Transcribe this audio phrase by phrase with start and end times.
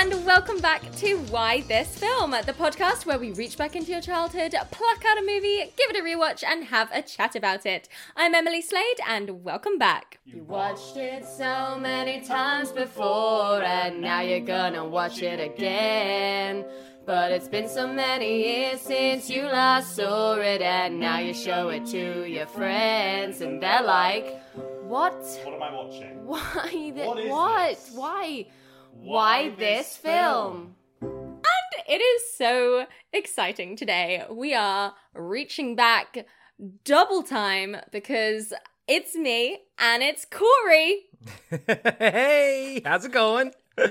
[0.00, 4.00] And welcome back to Why This Film, the podcast where we reach back into your
[4.00, 7.86] childhood, pluck out a movie, give it a rewatch, and have a chat about it.
[8.16, 10.18] I'm Emily Slade, and welcome back.
[10.24, 16.64] You watched it so many times before, and now you're gonna watch it again.
[17.04, 21.68] But it's been so many years since you last saw it, and now you show
[21.68, 24.42] it to your friends, and they're like,
[24.84, 25.12] What?
[25.44, 26.24] What am I watching?
[26.24, 26.68] Why?
[26.70, 27.68] Th- What is what?
[27.68, 27.90] this?
[27.94, 28.46] Why?
[29.02, 30.74] Why Why this this film?
[31.00, 34.24] And it is so exciting today.
[34.30, 36.26] We are reaching back
[36.84, 38.52] double time because
[38.86, 41.06] it's me and it's Corey.
[41.98, 43.52] hey, how's it going?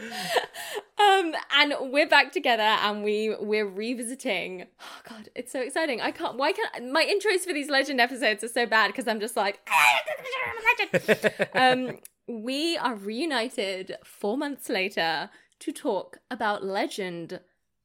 [0.99, 4.65] Um, and we're back together and we we're revisiting.
[4.81, 6.01] Oh god, it's so exciting.
[6.01, 6.37] I can't.
[6.37, 9.59] Why can't my intros for these legend episodes are so bad because I'm just like.
[11.53, 17.39] um, we are reunited four months later to talk about Legend,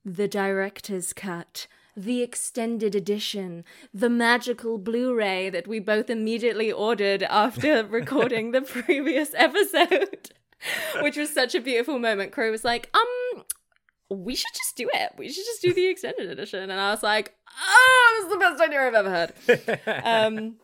[0.04, 3.64] the director's cut, the extended edition,
[3.94, 10.32] the magical Blu ray that we both immediately ordered after recording the previous episode,
[11.00, 12.32] which was such a beautiful moment.
[12.32, 13.44] Crow was like, um,
[14.10, 15.12] we should just do it.
[15.16, 16.68] We should just do the extended edition.
[16.68, 19.32] And I was like, oh, this is the best idea I've ever heard.
[20.04, 20.56] Um,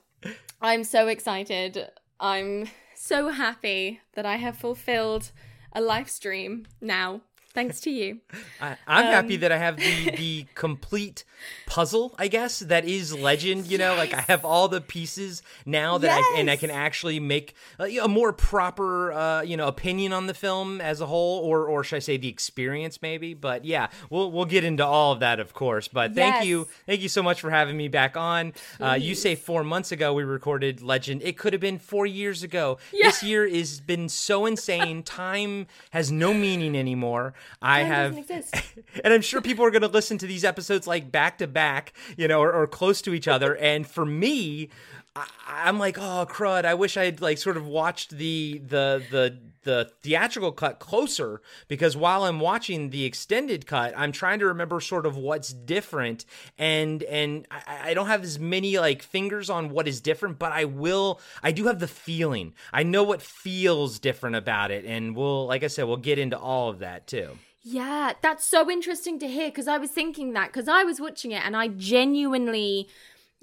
[0.60, 1.88] I'm so excited.
[2.18, 2.68] I'm
[3.02, 5.32] so happy that I have fulfilled
[5.72, 7.22] a live stream now,
[7.54, 8.20] thanks to you.
[8.60, 11.24] I, I'm happy Um, that I have the the complete
[11.66, 13.66] puzzle, I guess, that is Legend.
[13.66, 17.20] You know, like I have all the pieces now that I and I can actually
[17.20, 21.44] make uh, a more proper, uh, you know, opinion on the film as a whole,
[21.44, 23.34] or or should I say the experience, maybe?
[23.34, 25.88] But yeah, we'll we'll get into all of that, of course.
[25.88, 28.52] But thank you, thank you so much for having me back on.
[28.80, 31.22] Uh, you say four months ago we recorded Legend.
[31.22, 32.78] It could have been four years ago.
[32.92, 35.02] This year has been so insane.
[35.10, 37.34] Time has no meaning anymore.
[37.60, 38.16] I have
[39.04, 41.92] and I'm sure people are going to listen to these episodes like back to back,
[42.16, 43.56] you know, or, or close to each other.
[43.56, 44.68] And for me,
[45.16, 46.64] I, I'm like, oh crud!
[46.64, 51.42] I wish I had like sort of watched the the the the theatrical cut closer
[51.68, 56.24] because while I'm watching the extended cut, I'm trying to remember sort of what's different,
[56.58, 60.52] and and I, I don't have as many like fingers on what is different, but
[60.52, 61.20] I will.
[61.42, 62.54] I do have the feeling.
[62.72, 66.38] I know what feels different about it, and we'll, like I said, we'll get into
[66.38, 67.36] all of that too.
[67.62, 71.30] Yeah, that's so interesting to hear because I was thinking that because I was watching
[71.32, 72.88] it and I genuinely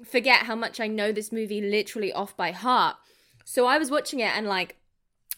[0.04, 2.96] forget how much I know this movie literally off by heart.
[3.44, 4.76] So I was watching it and like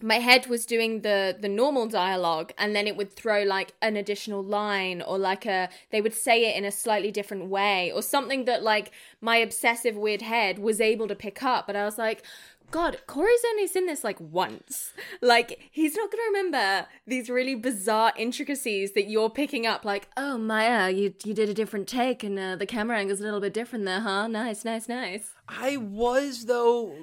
[0.03, 3.97] my head was doing the the normal dialogue and then it would throw like an
[3.97, 8.01] additional line or like a they would say it in a slightly different way or
[8.01, 11.99] something that like my obsessive weird head was able to pick up but I was
[11.99, 12.23] like
[12.71, 14.93] God, Corey's only seen this like once.
[15.21, 19.85] Like, he's not gonna remember these really bizarre intricacies that you're picking up.
[19.85, 23.25] Like, oh Maya, you you did a different take, and uh, the camera angle's a
[23.25, 24.29] little bit different there, huh?
[24.29, 25.33] Nice, nice, nice.
[25.49, 26.95] I was though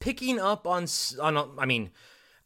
[0.00, 0.86] picking up on
[1.20, 1.50] on.
[1.58, 1.90] I mean,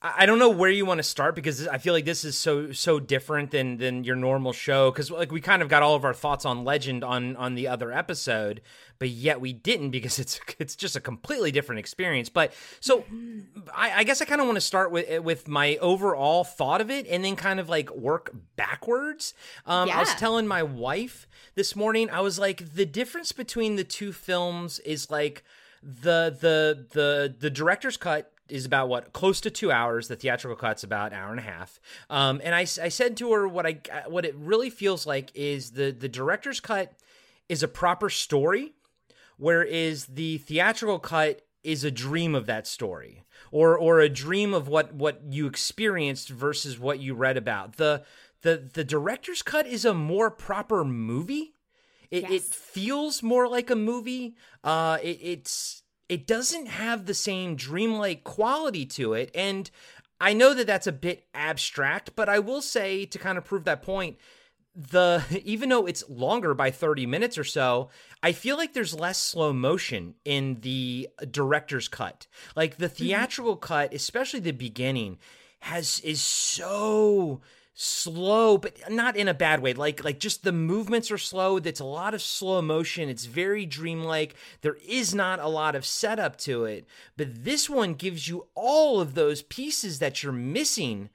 [0.02, 2.72] I don't know where you want to start because I feel like this is so
[2.72, 6.06] so different than than your normal show because like we kind of got all of
[6.06, 8.62] our thoughts on Legend on on the other episode,
[8.98, 12.30] but yet we didn't because it's it's just a completely different experience.
[12.30, 13.04] But so
[13.74, 16.90] I, I guess I kind of want to start with with my overall thought of
[16.90, 19.34] it and then kind of like work backwards.
[19.66, 22.08] Um, I was telling my wife this morning.
[22.08, 25.44] I was like, the difference between the two films is like
[25.82, 30.08] the the the the director's cut is about what close to two hours.
[30.08, 31.80] The theatrical cut's about an hour and a half.
[32.08, 35.90] Um, and I said to her what I what it really feels like is the
[35.90, 36.92] the director's cut
[37.48, 38.74] is a proper story,
[39.36, 44.68] whereas the theatrical cut is a dream of that story or or a dream of
[44.68, 47.76] what what you experienced versus what you read about.
[47.76, 48.04] The
[48.42, 51.54] the the director's cut is a more proper movie.
[52.10, 54.34] It, it feels more like a movie.
[54.64, 55.79] Uh, it, it's
[56.10, 59.70] it doesn't have the same dreamlike quality to it, and
[60.20, 63.62] I know that that's a bit abstract, but I will say to kind of prove
[63.64, 64.18] that point,
[64.74, 67.90] the even though it's longer by 30 minutes or so,
[68.24, 72.26] I feel like there's less slow motion in the director's cut.
[72.56, 72.96] Like the mm-hmm.
[72.96, 75.18] theatrical cut, especially the beginning,
[75.60, 77.40] has is so
[77.82, 79.72] slow but not in a bad way.
[79.72, 81.56] Like like just the movements are slow.
[81.56, 83.08] It's a lot of slow motion.
[83.08, 84.34] It's very dreamlike.
[84.60, 86.84] There is not a lot of setup to it.
[87.16, 91.08] But this one gives you all of those pieces that you're missing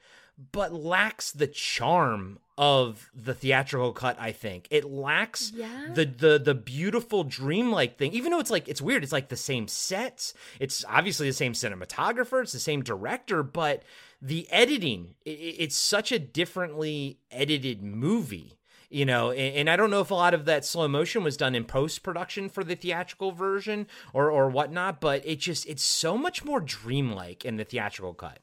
[0.51, 4.67] but lacks the charm of the theatrical cut i think.
[4.71, 5.91] It lacks Yeah.
[5.93, 8.11] the the the beautiful dreamlike thing.
[8.13, 9.03] Even though it's like it's weird.
[9.03, 10.33] It's like the same sets.
[10.59, 12.41] It's obviously the same cinematographer.
[12.41, 13.83] It's the same director but
[14.21, 18.57] the editing i- i it's such a differently edited movie
[18.89, 21.35] you know and, and i don't know if a lot of that slow motion was
[21.37, 25.83] done in post production for the theatrical version or or whatnot but it just it's
[25.83, 28.39] so much more dreamlike in the theatrical cut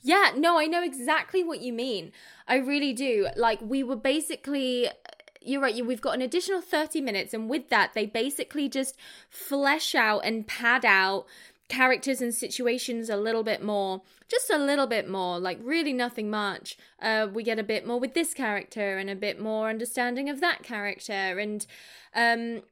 [0.00, 2.12] Yeah, no, I know exactly what you mean.
[2.48, 3.28] I really do.
[3.36, 4.88] Like, we were basically.
[5.44, 8.96] You're right, you- we've got an additional 30 minutes, and with that, they basically just
[9.28, 11.26] flesh out and pad out
[11.72, 14.02] characters and situations a little bit more.
[14.28, 16.76] Just a little bit more, like really nothing much.
[17.00, 20.40] Uh, we get a bit more with this character and a bit more understanding of
[20.40, 21.12] that character.
[21.38, 21.66] And
[22.14, 22.62] um,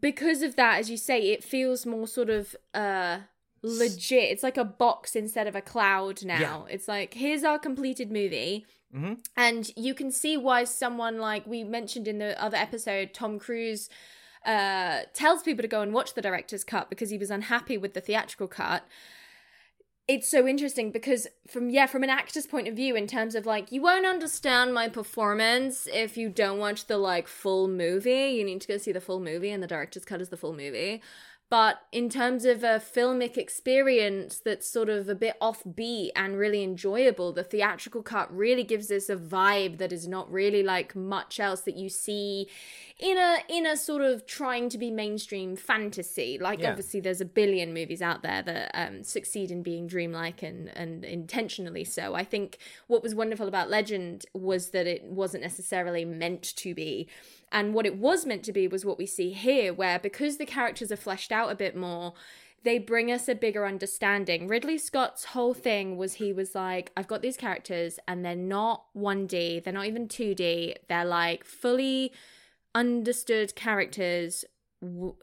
[0.00, 3.20] because of that, as you say, it feels more sort of uh
[3.62, 4.30] legit.
[4.32, 6.66] It's like a box instead of a cloud now.
[6.70, 8.66] It's like here's our completed movie.
[8.94, 9.18] Mhm.
[9.36, 13.88] And you can see why someone like we mentioned in the other episode, Tom Cruise
[14.44, 17.94] uh tells people to go and watch the director's cut because he was unhappy with
[17.94, 18.84] the theatrical cut.
[20.08, 23.46] It's so interesting because from yeah from an actor's point of view in terms of
[23.46, 28.30] like you won't understand my performance if you don't watch the like full movie.
[28.30, 30.54] You need to go see the full movie and the director's cut is the full
[30.54, 31.02] movie
[31.50, 36.62] but in terms of a filmic experience that's sort of a bit offbeat and really
[36.62, 41.38] enjoyable the theatrical cut really gives us a vibe that is not really like much
[41.38, 42.48] else that you see
[43.00, 46.38] in a in a sort of trying to be mainstream fantasy.
[46.38, 46.70] Like Yeah.
[46.70, 51.04] obviously there's a billion movies out there that um, succeed in being dreamlike and and
[51.04, 52.14] intentionally so.
[52.14, 57.08] I think what was wonderful about legend was that it wasn't necessarily meant to be
[57.52, 60.46] and what it was meant to be was what we see here where because the
[60.46, 62.14] characters are fleshed out a bit more
[62.62, 64.46] they bring us a bigger understanding.
[64.46, 68.84] Ridley Scott's whole thing was he was like, I've got these characters and they're not
[68.94, 72.12] 1D, they're not even 2D, they're like fully
[72.74, 74.44] understood characters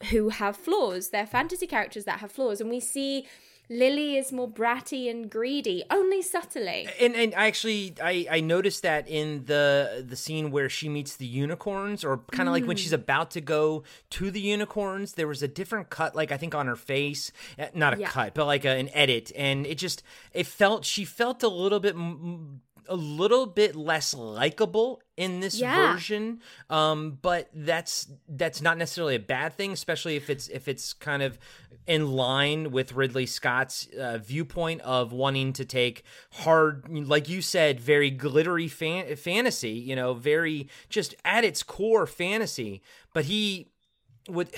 [0.10, 1.10] who have flaws.
[1.10, 2.62] They're fantasy characters that have flaws.
[2.62, 3.28] And we see
[3.70, 6.88] Lily is more bratty and greedy, only subtly.
[7.02, 11.18] and and I actually I I noticed that in the the scene where she meets
[11.18, 15.28] the unicorns or kind of like when she's about to go to the unicorns there
[15.28, 18.08] was a different cut like I think on her face Eh, not a Yeah.
[18.10, 20.02] cut but like a, an edit and it just
[20.34, 25.60] it felt she felt a little bit m- a little bit less likable in this
[25.60, 25.94] Yeah.
[25.94, 30.94] version um but that's that's not necessarily a bad thing especially if it's if it's
[30.94, 31.38] kind of
[31.86, 36.04] in line with Ridley Scott's uh, viewpoint of wanting to take
[36.34, 42.06] hard like you said very glittery fan- fantasy you know very just at its core
[42.06, 42.82] fantasy
[43.14, 43.70] but he
[44.30, 44.50] would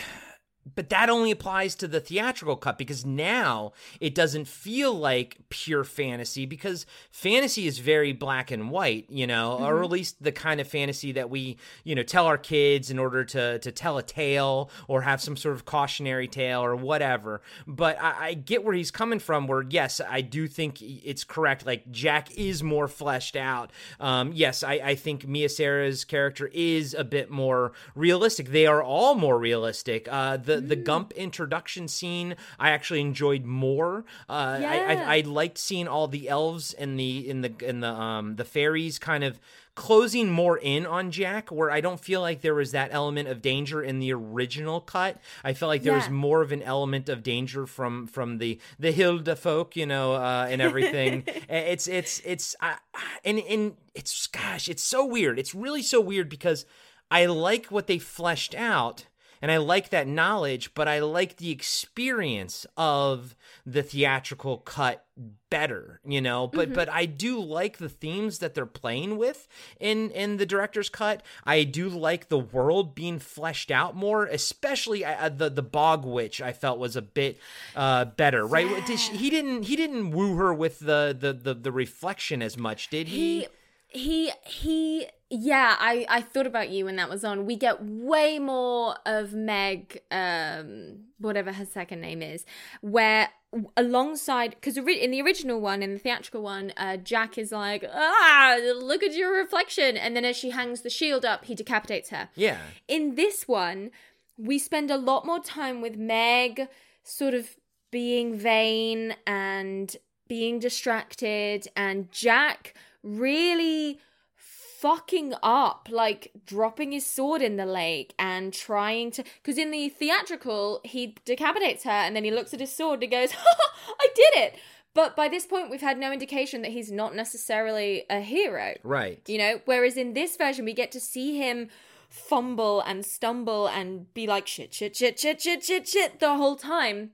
[0.75, 5.83] but that only applies to the theatrical cut because now it doesn't feel like pure
[5.83, 10.59] fantasy because fantasy is very black and white, you know, or at least the kind
[10.59, 14.03] of fantasy that we, you know, tell our kids in order to to tell a
[14.03, 17.41] tale or have some sort of cautionary tale or whatever.
[17.65, 19.47] But I, I get where he's coming from.
[19.47, 21.65] Where yes, I do think it's correct.
[21.65, 23.71] Like Jack is more fleshed out.
[24.00, 28.50] Um, yes, I, I think Mia Sara's character is a bit more realistic.
[28.50, 30.07] They are all more realistic.
[30.12, 34.06] Uh, the the Gump introduction scene I actually enjoyed more.
[34.29, 35.06] Uh, I, Yeah.
[35.09, 38.45] I I liked seeing all the elves and the in the in the um the
[38.45, 39.39] fairies kind of
[39.75, 43.41] closing more in on Jack where I don't feel like there was that element of
[43.41, 45.17] danger in the original cut.
[45.41, 48.91] I felt like there was more of an element of danger from from the the
[48.91, 51.24] Hilda folk, you know, uh, and everything.
[51.50, 52.75] it's it's it's uh,
[53.24, 55.39] and and it's gosh, it's so weird.
[55.39, 56.65] It's really so weird because
[57.10, 59.05] I like what they fleshed out
[59.41, 65.05] and I like that knowledge, but I like the experience of the theatrical cut
[65.50, 66.48] better, you know.
[66.48, 69.48] But but I do like the themes that they're playing with
[69.79, 71.24] in in the director's cut.
[71.46, 76.41] I do like the world being fleshed out more, especially uh, the the bog witch.
[76.41, 77.39] I felt was a bit
[77.75, 78.86] uh, better, right?
[78.86, 82.58] Did she- he didn't he didn't woo her with the the the, the reflection as
[82.58, 83.41] much, did he?
[83.41, 83.48] He
[83.89, 87.46] he he yeah, I I thought about you when that was on.
[87.46, 92.46] We get way more of Meg um whatever her second name is
[92.81, 93.29] where
[93.75, 98.58] alongside because in the original one in the theatrical one uh jack is like ah
[98.75, 102.29] look at your reflection and then as she hangs the shield up he decapitates her
[102.36, 102.60] yeah.
[102.88, 103.91] in this one,
[104.38, 106.67] we spend a lot more time with Meg
[107.03, 107.58] sort of
[107.91, 109.96] being vain and
[110.27, 114.00] being distracted, and Jack really
[114.36, 119.24] fucking up, like dropping his sword in the lake and trying to.
[119.41, 123.12] Because in the theatrical, he decapitates her and then he looks at his sword and
[123.12, 123.32] goes,
[124.00, 124.60] I did it.
[124.94, 128.75] But by this point, we've had no indication that he's not necessarily a hero.
[128.84, 129.22] Right.
[129.27, 131.70] You know, whereas in this version, we get to see him
[132.10, 136.56] fumble and stumble and be like shit, shit, shit, shit, shit, shit, shit the whole
[136.56, 137.12] time.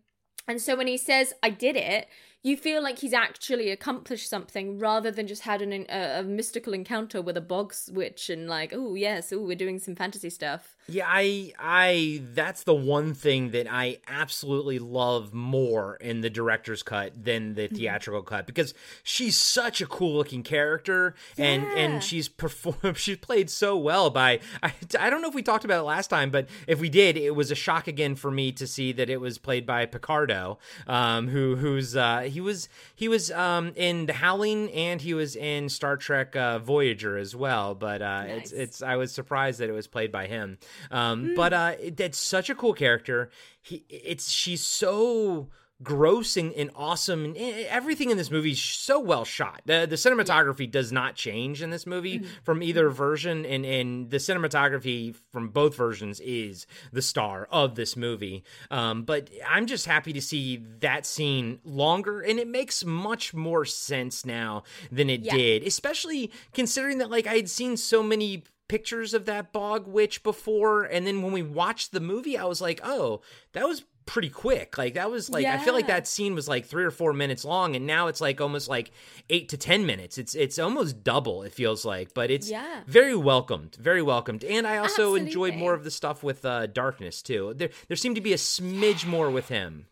[0.48, 2.08] And so when he says, I did it,
[2.46, 6.74] you feel like he's actually accomplished something rather than just had an, a, a mystical
[6.74, 10.75] encounter with a bog witch and like, oh, yes, oh, we're doing some fantasy stuff.
[10.88, 16.84] Yeah, I I that's the one thing that I absolutely love more in the director's
[16.84, 17.76] cut than the Mm-hmm.
[17.78, 21.76] theatrical cut because she's such a cool looking character and Yeah.
[21.78, 25.66] and she's performed she's played so well by I, I don't know if we talked
[25.66, 28.52] about it last time but if we did it was a shock again for me
[28.52, 33.08] to see that it was played by Picardo um who who's uh he was he
[33.08, 37.74] was um in The Howling and he was in Star Trek uh, Voyager as well
[37.74, 40.60] but uh it's it's I was surprised that it was played by him.
[40.92, 43.30] Um, But uh, it, that's such a cool character.
[43.62, 45.50] He, it's she's so
[45.84, 49.62] gross and, and awesome and e- everything in this movie is so well shot.
[49.66, 54.16] The the cinematography does not change in this movie from either version and and the
[54.18, 58.46] cinematography from both versions is the star of this movie.
[58.72, 63.66] Um but i'm just happy to see that scene longer and it makes much more
[63.66, 64.64] sense now
[64.94, 65.36] than it Yeah.
[65.36, 70.24] did especially considering that like i had seen so many pictures of that bog witch
[70.24, 73.22] before and then when we watched the movie i was like oh
[73.54, 74.78] that was pretty quick.
[74.78, 77.44] Like that was like i feel like that scene was like three or four minutes
[77.44, 78.92] long and now it's like almost like
[79.32, 80.20] eight to ten minutes.
[80.20, 82.82] It's it's almost double it feels like but it's Yeah.
[82.86, 84.44] very welcomed very welcomed.
[84.44, 87.56] And i also enjoyed more of the stuff with uh darkness too.
[87.56, 89.88] There there seemed to be a smidge more with him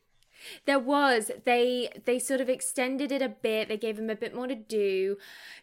[0.66, 1.32] There was.
[1.46, 3.68] They they sort of extended it a bit.
[3.68, 5.18] They gave him a bit more to do.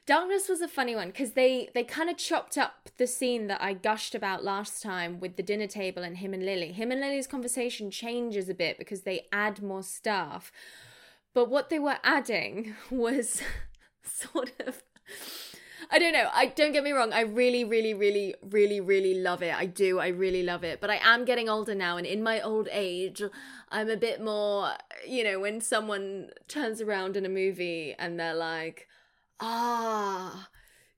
[0.07, 3.63] Darkness was a funny one because they they kind of chopped up the scene that
[3.63, 6.73] I gushed about last time with the dinner table and him and Lily.
[6.73, 10.53] Him and Lily's conversation changes a bit because they add more stuff.
[11.33, 13.43] But what they were adding was
[14.03, 14.83] sort of
[15.93, 16.29] I don't know.
[16.33, 17.13] I don't get me wrong.
[17.13, 19.55] I really, really, really, really, really love it.
[19.55, 19.99] I do.
[19.99, 20.81] I really love it.
[20.81, 23.23] But I am getting older now, and in my old age,
[23.71, 24.73] I'm a bit more.
[25.07, 28.87] You know, when someone turns around in a movie and they're like,
[29.41, 30.49] "Ah."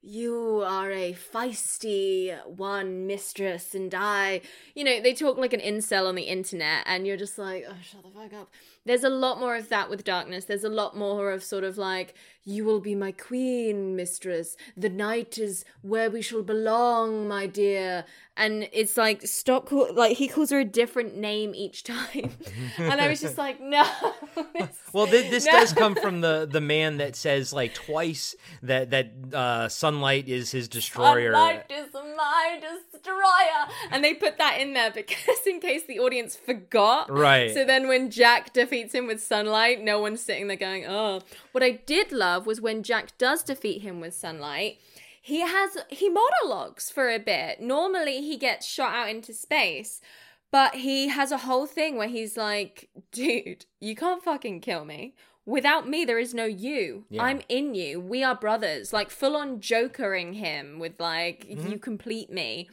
[0.05, 4.41] You are a feisty one, mistress, and I.
[4.75, 7.77] You know, they talk like an incel on the internet, and you're just like, oh,
[7.81, 8.51] shut the fuck up.
[8.85, 10.45] There's a lot more of that with darkness.
[10.45, 14.57] There's a lot more of sort of like, you will be my queen, mistress.
[14.77, 18.05] The night is where we shall belong, my dear.
[18.37, 22.31] And it's like, stop, call- like, he calls her a different name each time.
[22.79, 23.85] and I was just like, no.
[24.55, 25.53] this- Well, th- this No.
[25.53, 30.51] does come from the the man that says like twice that that uh, sunlight is
[30.51, 31.33] his destroyer.
[31.33, 33.69] Sunlight is my destroyer.
[33.91, 37.11] And they put that in there because in case the audience forgot.
[37.11, 37.53] Right.
[37.53, 41.21] So then when Jack defeats him with sunlight, no one's sitting there going, oh.
[41.53, 44.79] What I did love was when Jack does defeat him with sunlight.
[45.21, 47.61] He has he monologues for a bit.
[47.61, 50.01] Normally he gets shot out into space,
[50.51, 55.15] but he has a whole thing where he's like, dude, you can't fucking kill me.
[55.45, 57.05] Without me, there is no you.
[57.09, 57.25] Yeah.
[57.25, 58.01] I'm in you.
[58.01, 58.93] We are brothers.
[58.93, 61.67] Like full on jokering him with like, Mm-hmm.
[61.71, 62.69] you complete me.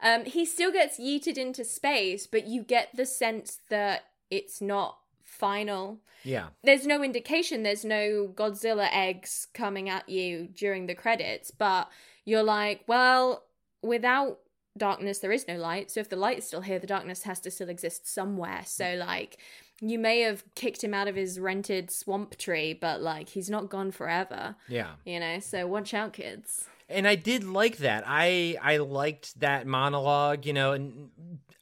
[0.00, 4.97] Um, he still gets yeeted into space, but you get the sense that it's not
[5.38, 6.00] final.
[6.24, 6.48] Yeah.
[6.64, 11.88] There's no indication, there's no Godzilla eggs coming at you during the credits, but
[12.24, 13.44] you're like, well,
[13.82, 14.40] without
[14.76, 15.90] darkness, there is no light.
[15.90, 18.62] So if the light is still here, the darkness has to still exist somewhere.
[18.66, 18.98] So, mm.
[19.06, 19.38] like,
[19.80, 23.70] you may have kicked him out of his rented swamp tree, but like, he's not
[23.70, 24.92] gone forever, Yeah.
[25.04, 25.38] you know?
[25.38, 26.68] So, watch out, kids.
[26.88, 28.04] And I did like that.
[28.06, 31.10] I I liked that monologue, you know, and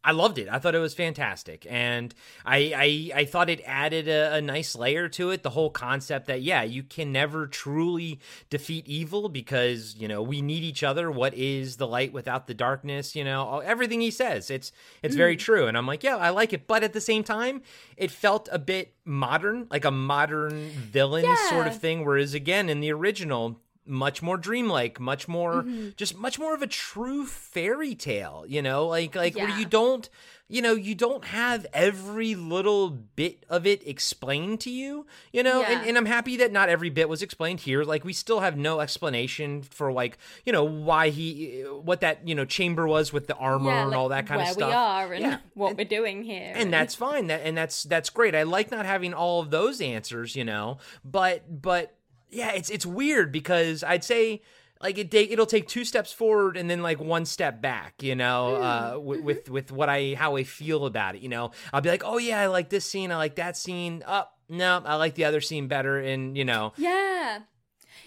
[0.04, 0.48] I loved it.
[0.48, 2.14] I thought it was fantastic, and
[2.44, 5.42] I I, I thought it added a, a nice layer to it.
[5.42, 10.42] The whole concept that yeah, you can never truly defeat evil because you know we
[10.42, 11.10] need each other.
[11.10, 13.16] What is the light without the darkness?
[13.16, 14.70] You know, everything he says, it's
[15.02, 15.40] it's very mm.
[15.40, 15.66] true.
[15.66, 17.62] And I'm like, yeah, I like it, but at the same time,
[17.96, 22.04] it felt a bit modern, like a modern villain sort of thing.
[22.04, 25.88] Whereas again, in the original much more dreamlike much more mm-hmm.
[25.96, 28.86] just much more of a true fairy tale you know?
[28.86, 30.08] Like like where you don't
[30.48, 35.62] you know you don't have every little bit of it explained to you you know?
[35.62, 35.88] And, Yeah.
[35.88, 37.82] and i'm happy that not every bit was explained here.
[37.84, 42.34] Like we still have no explanation for like you know why he what that you
[42.34, 44.74] know chamber was with the armor and like, all that kind of stuff Where we
[44.74, 45.38] are and Yeah.
[45.54, 46.52] what we're doing here.
[46.54, 47.26] and that's fine.
[47.26, 48.34] That and that's that's great.
[48.34, 50.78] I like not having all of those answers you know?
[51.04, 51.95] But but
[52.36, 54.42] yeah, it's it's weird because I'd say
[54.80, 58.56] like it it'll take two steps forward and then like one step back you know
[58.56, 59.04] uh Mm-hmm.
[59.06, 62.02] with, with with what i how i feel about it you know i'll be like
[62.04, 65.14] oh yeah i like this scene i like that scene up oh, no i like
[65.14, 67.40] the other scene better and you know Yeah.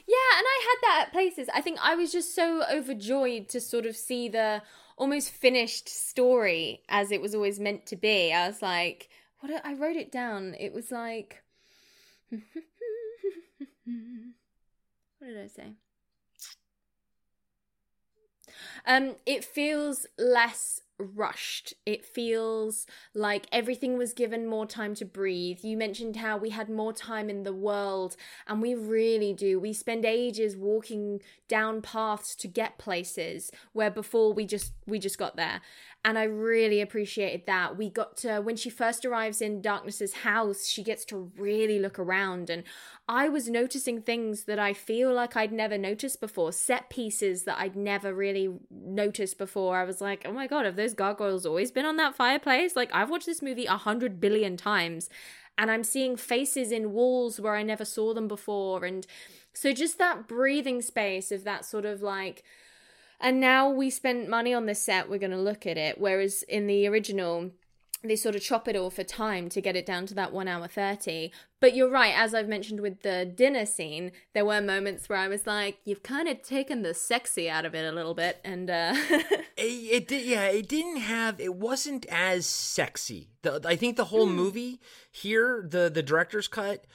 [0.07, 1.48] Yeah, and I had that at places.
[1.53, 4.62] I think I was just so overjoyed to sort of see the
[4.98, 8.33] almost finished story as it was always meant to be.
[8.33, 9.09] I was like,
[9.39, 10.55] what I wrote it down.
[10.59, 11.43] It was like
[15.19, 15.75] What did I say?
[18.86, 21.74] Um it feels less rushed.
[21.86, 25.60] It feels like everything was given more time to breathe.
[25.63, 28.17] You mentioned how we had more time in the world,
[28.48, 29.60] and we really do.
[29.62, 35.17] We spend ages walking down paths to get places where before we just we just
[35.17, 35.62] got there.
[36.06, 37.77] And I really appreciated that.
[37.77, 42.00] We got to when she first arrives in Darkness's house, she gets to really look
[42.00, 42.63] around and
[43.10, 47.58] I was noticing things that I feel like I'd never noticed before, set pieces that
[47.60, 49.77] I'd never really noticed before.
[49.77, 52.75] I was like, oh my god, have those gargoyles always been on that fireplace?
[52.75, 55.10] Like, I've watched this movie a hundred billion times
[55.58, 58.86] and I'm seeing faces in walls where I never saw them before.
[58.86, 59.06] And
[59.53, 62.44] so, just that breathing space of that sort of like,
[63.19, 65.99] and now we spent money on this set, we're going to look at it.
[65.99, 67.51] Whereas in the original,
[68.03, 70.48] they sort of chop it all for time to get it down to that one
[70.48, 75.10] hour 30 but you're right as i've mentioned with the dinner scene there were moments
[75.10, 78.13] where i was like you've kind of taken the sexy out of it a little
[78.13, 83.29] bit and uh it, it did yeah it didn't have it wasn't as sexy.
[83.41, 84.36] The, i think the whole Hmm.
[84.36, 84.79] movie
[85.12, 86.86] here the the director's cut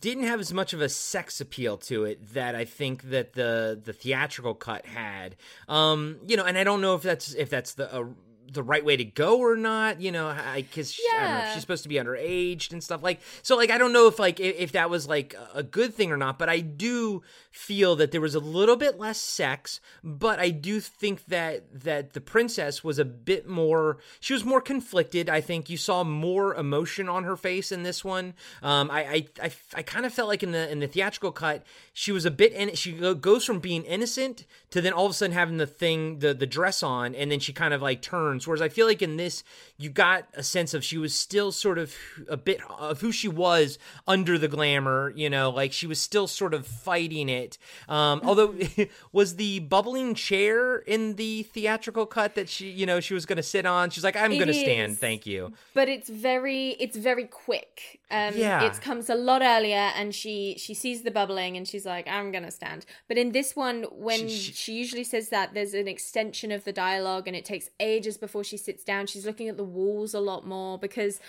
[0.00, 3.80] didn't have as much of a sex appeal to it that i think that the
[3.82, 5.36] the theatrical cut had.
[5.68, 8.04] Um you know and i don't know if that's if that's the uh,
[8.52, 11.52] the right way to go or not, you know, because I don't know if Yeah.
[11.54, 13.20] she's supposed to be underaged and stuff like.
[13.42, 16.12] So like, I don't know if like if, if that was like a good thing
[16.12, 20.38] or not, but I do feel that there was a little bit less sex, but
[20.38, 23.98] I do think that that the princess was a bit more.
[24.20, 25.28] She was more conflicted.
[25.28, 28.34] I think you saw more emotion on her face in this one.
[28.62, 31.64] Um, I I I, I kind of felt like in the in the theatrical cut,
[31.92, 32.74] she was a bit in.
[32.74, 36.34] She goes from being innocent to then all of a sudden having the thing the
[36.34, 38.41] the dress on, and then she kind of like turns.
[38.46, 39.44] Whereas I feel like in this,
[39.76, 41.94] you got a sense of she was still sort of
[42.28, 45.12] a bit of who she was under the glamour.
[45.14, 47.58] You know, like she was still sort of fighting it.
[47.88, 48.54] Um, although
[49.12, 53.36] was the bubbling chair in the theatrical cut that she you know she was going
[53.36, 53.90] to sit on.
[53.90, 54.98] She's like, I'm going to stand.
[54.98, 55.52] Thank you.
[55.74, 58.62] but it's very it's very quick um Yeah.
[58.64, 62.30] it comes a lot earlier and she she sees the bubbling and she's like i'm
[62.32, 62.84] gonna stand.
[63.08, 66.64] But in this one when She- she, she- usually says that there's an extension of
[66.64, 69.06] the dialogue and it takes ages before she sits down.
[69.06, 71.20] She's looking at the walls a lot more because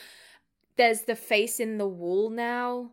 [0.75, 2.91] there's the face in the wall now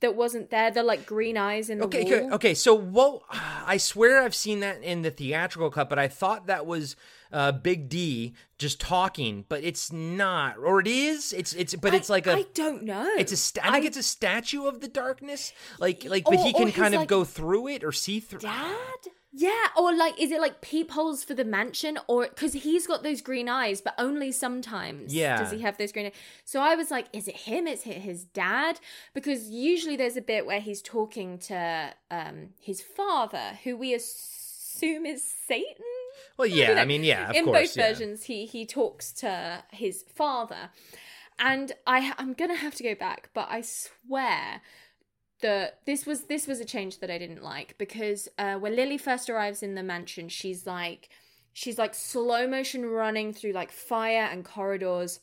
[0.00, 2.54] that wasn't there the like green eyes in the Okay, wall okay, okay.
[2.54, 3.22] So, what?
[3.66, 6.96] I swear I've seen that in the theatrical cut, but I thought that was
[7.32, 11.32] uh, Big D just talking, but it's not, or it is.
[11.32, 12.32] It's it's, but it's like a.
[12.36, 13.36] i don't know it's a.
[13.36, 16.52] Sta- I think I- it's a statue of the darkness, like like, but Or- he
[16.52, 18.40] can kind of like, go through it or see through.
[18.40, 18.74] dad
[19.36, 21.98] yeah or like is it like peepholes for the mansion?
[22.06, 25.38] Or because he's got those green eyes but only sometimes Yeah.
[25.38, 26.12] does he have those green eyes
[26.44, 27.66] so i was like is it him?
[27.66, 28.78] Is it his dad?
[29.12, 35.04] Because usually there's a bit where he's talking to um his father who we assume
[35.06, 35.84] is satan?
[36.36, 37.88] Well, yeah, you know, I mean, yeah, of in course, both yeah.
[37.88, 40.70] versions he he talks to his father.
[41.38, 44.60] And i i'm gonna have to go back but i swear
[45.84, 49.28] this was this was a change that i didn't like because uh when lily first
[49.28, 51.08] arrives in the mansion she's like
[51.52, 55.20] she's like slow motion running through like fire and corridors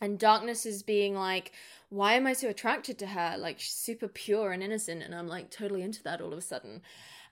[0.00, 1.52] and darkness is being like
[1.92, 3.36] why am i so attracted to her?
[3.38, 6.42] Like she's super pure and innocent and i'm like totally into that all of a
[6.42, 6.80] sudden.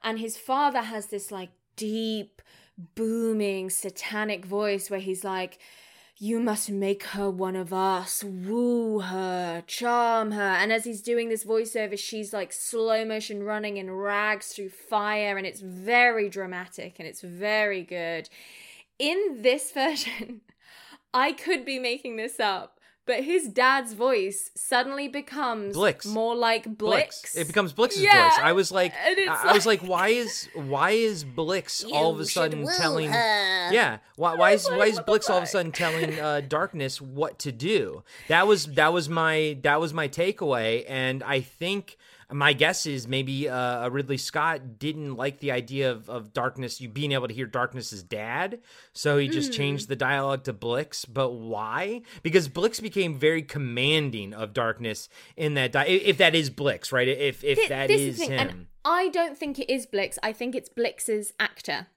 [0.04, 2.42] And his father has this like deep
[2.94, 5.58] booming satanic voice where he's like
[6.22, 10.42] you must make her one of us, woo her, charm her.
[10.42, 15.38] And as he's doing this voiceover, she's like slow motion running in rags through fire,
[15.38, 18.28] and it's very dramatic and it's very good.
[18.98, 20.42] In this version,
[21.14, 22.79] I could be making this up,
[23.10, 26.06] but his dad's voice suddenly becomes Blix.
[26.06, 27.34] more like Blix.
[27.34, 28.38] It becomes Blix's Yeah, voice.
[28.40, 32.24] I was like, I, I was like, why is why is Blix all of a
[32.24, 33.10] sudden telling?
[33.10, 37.00] Yeah, why why is like, why is Blix all of a sudden telling uh, Darkness
[37.00, 38.04] what to do?
[38.28, 41.96] That was that was my that was my takeaway, and I think
[42.32, 46.88] my guess is maybe uh, Ridley Scott didn't like the idea of, of darkness, you
[46.88, 48.60] being able to hear darkness's dad,
[48.92, 49.54] so he just mm.
[49.56, 51.04] changed the dialogue to Blix.
[51.04, 52.02] But why?
[52.22, 55.72] Because Blix became very commanding of darkness in that.
[55.72, 57.08] Di- if that is Blix, right?
[57.08, 58.32] If if that is him.
[58.32, 60.18] And I don't think it is Blix.
[60.22, 61.88] I think it's Blix's actor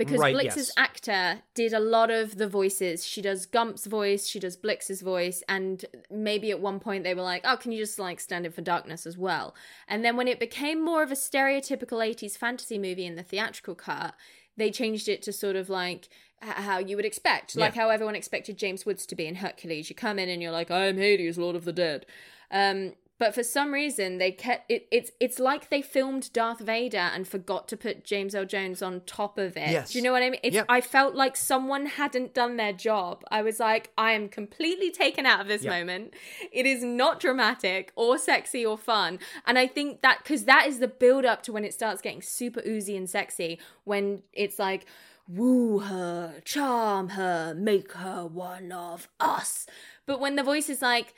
[0.00, 0.72] because right, Blix's yes.
[0.78, 3.06] actor did a lot of the voices.
[3.06, 7.20] She does Gump's voice, she does Blix's voice, and maybe at one point they were
[7.20, 9.54] like, "Oh, can you just like stand in for darkness as well?"
[9.86, 13.74] And then when it became more of a stereotypical 80s fantasy movie in the theatrical
[13.74, 14.14] cut,
[14.56, 16.08] they changed it to sort of like
[16.40, 17.60] how you would expect, yeah.
[17.60, 19.90] like how everyone expected James Woods to be in Hercules.
[19.90, 22.06] You come in and you're like, "I am Hades, Lord of the Dead."
[22.50, 26.96] Um, but for some reason they kept it, it's it's like they filmed Darth Vader
[26.96, 29.70] and forgot to put James Earl Jones on top of it.
[29.70, 29.92] Yes.
[29.92, 30.40] Do you know what I mean?
[30.42, 30.64] It's, yep.
[30.70, 33.22] I felt like someone hadn't done their job.
[33.30, 35.70] I was like, I am completely taken out of this yep.
[35.70, 36.14] moment.
[36.50, 39.18] It is not dramatic or sexy or fun.
[39.46, 42.22] And I think that because that is the build up to when it starts getting
[42.22, 44.86] super oozy and sexy when it's like
[45.28, 49.66] woo her, charm her, make her one of us.
[50.06, 51.14] But when the voice is like,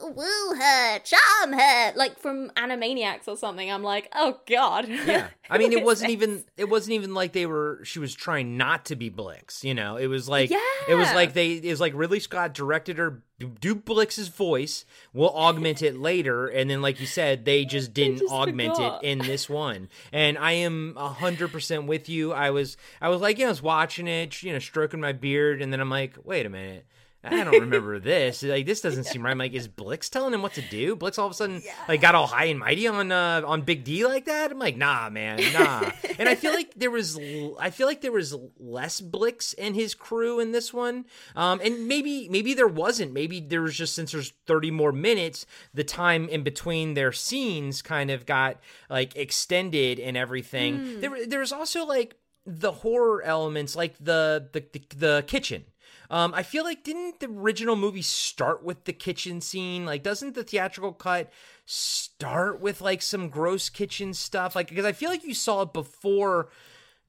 [0.00, 3.70] woo her, charm her, like from Animaniacs or something.
[3.70, 4.88] I'm like, oh god.
[4.88, 7.80] Yeah, I mean, it wasn't even it wasn't even like they were.
[7.84, 9.64] She was trying not to be Blix.
[9.64, 10.60] You know, it was like yeah.
[10.88, 14.84] it was like they it was like Ridley Scott directed her do Blix's voice.
[15.12, 19.04] We'll augment it later, and then, like you said, they just didn't just augment forgot.
[19.04, 19.88] it in this one.
[20.12, 22.32] And I am hundred percent with you.
[22.32, 25.12] I was I was like, you know, I was watching it, you know, stroking my
[25.12, 26.86] beard, and then I'm like, wait a minute
[27.30, 28.42] I don't remember this.
[28.42, 29.30] Like this doesn't seem right.
[29.30, 30.96] I'm like, is Blix telling him what to do?
[30.96, 31.72] Blix all of a sudden yeah.
[31.88, 34.50] like got all high and mighty on uh, on Big D like that.
[34.50, 35.90] I'm like, nah, man, nah.
[36.18, 37.18] and I feel like there was,
[37.58, 41.06] I feel like there was less Blix and his crew in this one.
[41.34, 43.12] Um, and maybe maybe there wasn't.
[43.12, 47.82] Maybe there was just since there's 30 more minutes, the time in between their scenes
[47.82, 50.78] kind of got like extended and everything.
[50.78, 51.00] Mm.
[51.00, 55.64] There there was also like the horror elements, like the the the, the kitchen
[56.10, 59.84] um, I feel like didn't the original movie start with the kitchen scene?
[59.84, 61.32] Like, doesn't the theatrical cut
[61.64, 64.54] start with like some gross kitchen stuff?
[64.54, 66.48] Like, because I feel like you saw it before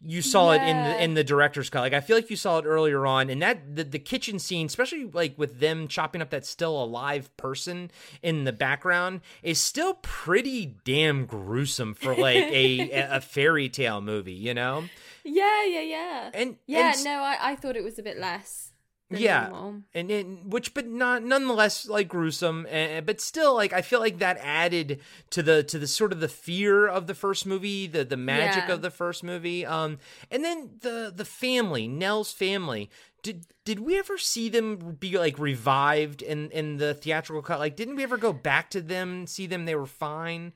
[0.05, 0.63] you saw yeah.
[0.63, 1.81] it in the in the director's cut.
[1.81, 4.67] Like I feel like you saw it earlier on, and that the, the kitchen scene,
[4.67, 7.89] especially like with them chopping up that still alive person
[8.21, 14.33] in the background, is still pretty damn gruesome for like a a fairy tale movie,
[14.33, 14.83] you know?
[15.23, 16.31] Yeah, yeah, yeah.
[16.33, 18.66] And yeah, and, no, I I thought it was a bit less
[19.09, 19.71] yeah.
[19.93, 24.19] and, and which but not nonetheless like gruesome and, but still like i feel like
[24.19, 28.03] that added to the to the sort of the fear of the first movie the
[28.03, 28.73] the magic yeah.
[28.73, 29.97] of the first movie um
[30.29, 32.89] and then the the family nell's family.
[33.23, 37.59] Did did we ever see them be like revived in in the theatrical cut?
[37.59, 40.53] Like didn't we ever go back to them see them they were fine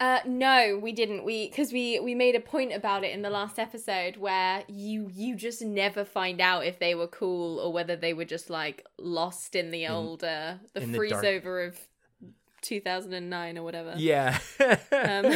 [0.00, 1.24] uh, no, we didn't.
[1.24, 5.08] We because we we made a point about it in the last episode where you
[5.12, 8.84] you just never find out if they were cool or whether they were just like
[8.98, 11.78] lost in the in, old uh, the freeze the over of
[12.62, 13.94] 2009 or whatever.
[13.96, 14.38] Yeah.
[14.60, 14.74] um, uh,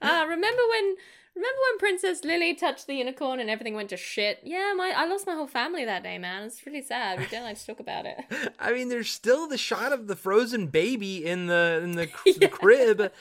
[0.28, 0.96] remember when
[1.36, 4.40] Remember when Princess Lily touched the unicorn and everything went to shit?
[4.42, 6.44] Yeah, my I lost my whole family that day, man.
[6.44, 7.18] It's really sad.
[7.18, 8.24] We don't like to talk about it.
[8.58, 12.32] I mean, there's still the shot of the frozen baby in the in the, yeah.
[12.38, 13.12] the crib.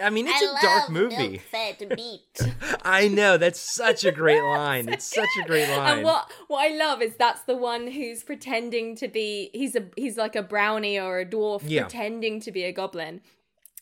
[0.00, 1.16] I mean, it's I a dark movie.
[1.16, 2.54] Milk-fed meat.
[2.84, 4.88] I know that's such a great line.
[4.88, 5.96] it's such a great line.
[5.96, 9.86] And what what I love is that's the one who's pretending to be he's a
[9.96, 11.82] he's like a brownie or a dwarf yeah.
[11.82, 13.20] pretending to be a goblin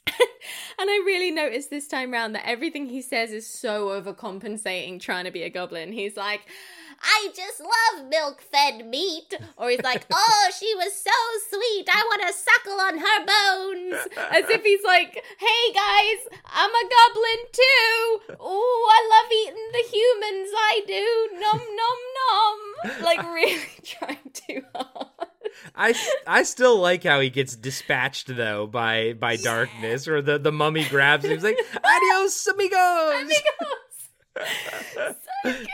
[0.06, 5.24] and I really noticed this time round that everything he says is so overcompensating trying
[5.24, 5.92] to be a goblin.
[5.92, 6.42] He's like,
[7.02, 9.34] I just love milk fed meat.
[9.56, 11.10] Or he's like, oh, she was so
[11.50, 11.88] sweet.
[11.92, 14.08] I want to suckle on her bones.
[14.30, 18.36] As if he's like, hey guys, I'm a goblin too.
[18.40, 20.50] Oh, I love eating the humans.
[20.56, 21.28] I do.
[21.40, 23.04] Nom, nom, nom.
[23.04, 25.08] Like, really trying too hard.
[25.74, 25.94] I,
[26.26, 29.44] I still like how he gets dispatched though by by yeah.
[29.44, 31.32] darkness or the, the mummy grabs him.
[31.32, 33.22] He's like, Adios amigos.
[33.22, 35.18] Amigos.
[35.44, 35.68] so good.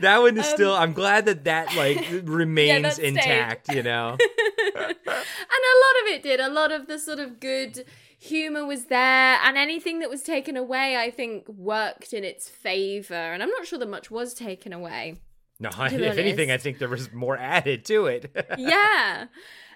[0.00, 0.74] That one is um, still.
[0.74, 3.68] I'm glad that that like remains yeah, intact.
[3.72, 4.16] You know,
[4.76, 6.40] and a lot of it did.
[6.40, 7.84] A lot of the sort of good
[8.18, 13.14] humor was there, and anything that was taken away, I think, worked in its favor.
[13.14, 15.16] And I'm not sure that much was taken away.
[15.60, 16.18] No, if honest.
[16.18, 18.34] anything, I think there was more added to it.
[18.58, 19.26] yeah.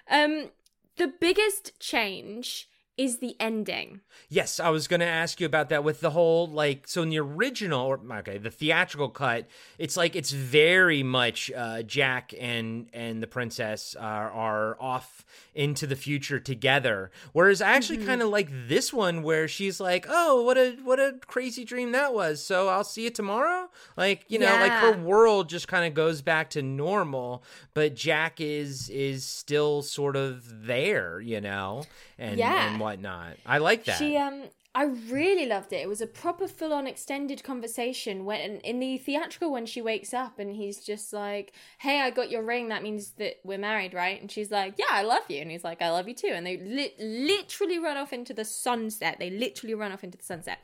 [0.09, 0.49] Um,
[0.97, 4.01] the biggest change is the ending.
[4.29, 7.09] Yes, I was going to ask you about that with the whole like so in
[7.09, 12.89] the original or okay, the theatrical cut, it's like it's very much uh, Jack and
[12.93, 17.09] and the princess are are off into the future together.
[17.31, 18.07] Whereas I actually mm-hmm.
[18.07, 21.93] kind of like this one where she's like, "Oh, what a what a crazy dream
[21.93, 22.43] that was.
[22.43, 24.61] So I'll see you tomorrow." Like, you know, yeah.
[24.61, 29.81] like her world just kind of goes back to normal, but Jack is is still
[29.81, 31.85] sort of there, you know,
[32.19, 32.69] and yeah.
[32.69, 33.37] and whatnot.
[33.45, 33.97] I like that.
[33.97, 34.43] She um
[34.75, 35.77] I really loved it.
[35.77, 40.13] It was a proper full on extended conversation when in the theatrical when she wakes
[40.13, 42.67] up and he's just like, "Hey, I got your ring.
[42.67, 45.63] That means that we're married, right?" And she's like, "Yeah, I love you." And he's
[45.63, 49.15] like, "I love you too." And they li- literally run off into the sunset.
[49.17, 50.59] They literally run off into the sunset.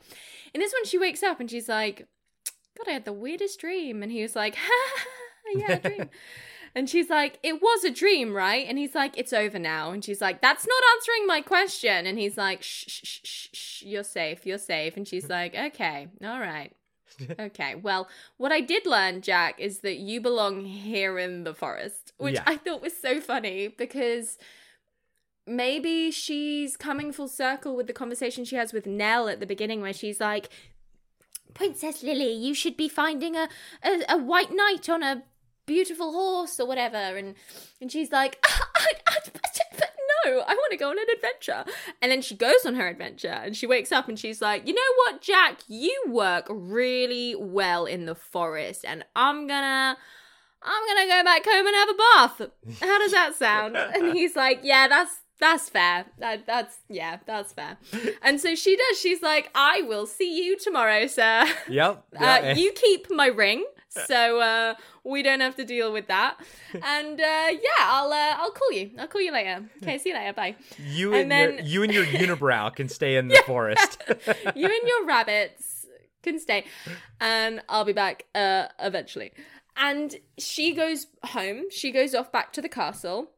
[0.52, 2.06] In this one she wakes up and she's like,
[2.76, 5.04] "God, I had the weirdest dream." And he was like, "Ha,
[5.54, 6.10] yeah, dream."
[6.74, 8.66] And she's like, It was a dream, right?
[8.66, 9.90] And he's like, It's over now.
[9.90, 12.06] And she's like, That's not answering my question.
[12.06, 14.96] And he's like, Shh, shh, shh, shh, you're safe, you're safe.
[14.96, 16.72] And she's like, Okay, all right.
[17.38, 22.12] okay, well, what I did learn, Jack, is that you belong here in the forest,
[22.16, 22.44] which yeah.
[22.46, 24.38] I thought was so funny because
[25.46, 29.80] maybe she's coming full circle with the conversation she has with Nell at the beginning,
[29.82, 30.48] where she's like,
[31.54, 33.48] Princess Lily, you should be finding a,
[33.82, 35.22] a, a white knight on a
[35.66, 37.34] beautiful horse or whatever and
[37.80, 39.18] and she's like I, I,
[39.78, 39.90] but
[40.26, 41.64] no i want to go on an adventure
[42.00, 44.74] and then she goes on her adventure and she wakes up and she's like you
[44.74, 49.96] know what jack you work really well in the forest and i'm gonna
[50.62, 54.36] i'm gonna go back home and have a bath how does that sound and he's
[54.36, 56.06] like yeah that's that's fair.
[56.18, 57.76] That, that's yeah, that's fair.
[58.22, 59.00] And so she does.
[59.00, 62.04] She's like, "I will see you tomorrow, sir." Yep.
[62.22, 63.64] Uh, you keep my ring
[64.06, 64.74] so uh,
[65.04, 66.36] we don't have to deal with that.
[66.82, 68.90] And uh, yeah, I'll uh, I'll call you.
[68.98, 69.64] I'll call you later.
[69.82, 70.32] Okay, see you later.
[70.32, 70.56] Bye.
[70.78, 71.66] You and, and then...
[71.66, 72.04] your, you and your
[72.36, 73.42] unibrow can stay in the yeah.
[73.42, 74.02] forest.
[74.08, 75.86] you and your rabbits
[76.22, 76.64] can stay,
[77.20, 79.32] and I'll be back uh, eventually.
[79.76, 81.64] And she goes home.
[81.70, 83.30] She goes off back to the castle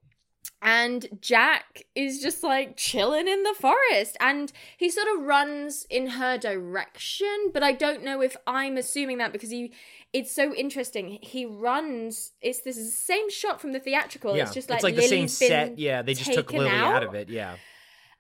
[0.64, 6.06] and Jack is just like chilling in the forest and he sort of runs in
[6.06, 9.72] her direction but I don't know if I'm assuming that because he
[10.14, 14.70] it's so interesting he runs it's this same shot from the theatrical yeah, it's just
[14.70, 16.94] like, it's like the same set yeah they just took Lily out.
[16.94, 17.56] out of it yeah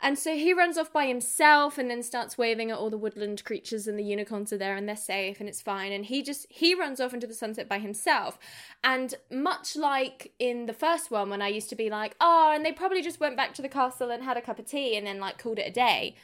[0.04, 3.42] and so he runs off by himself and then starts waving at all the woodland
[3.42, 5.92] creatures and the unicorns are there and they're safe and it's fine.
[5.92, 8.38] And he just he runs off into the sunset by himself.
[8.82, 12.66] And much like in the first one when I used to be like, oh, and
[12.66, 15.06] they probably just went back to the castle and had a cup of tea and
[15.06, 16.16] then like called it a day.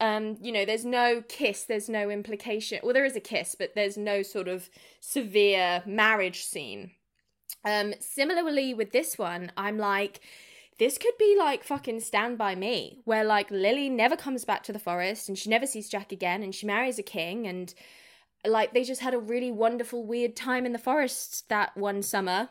[0.00, 2.80] Um, you know, there's no kiss, there's no implication.
[2.82, 6.92] Well, there is a kiss, but there's no sort of severe marriage scene.
[7.64, 10.20] Um, similarly with this one, I'm like,
[10.78, 14.72] this could be like fucking Stand By Me, where like Lily never comes back to
[14.72, 17.74] the forest and she never sees Jack again and she marries a king and
[18.46, 22.50] like they just had a really wonderful, weird time in the forest that one summer.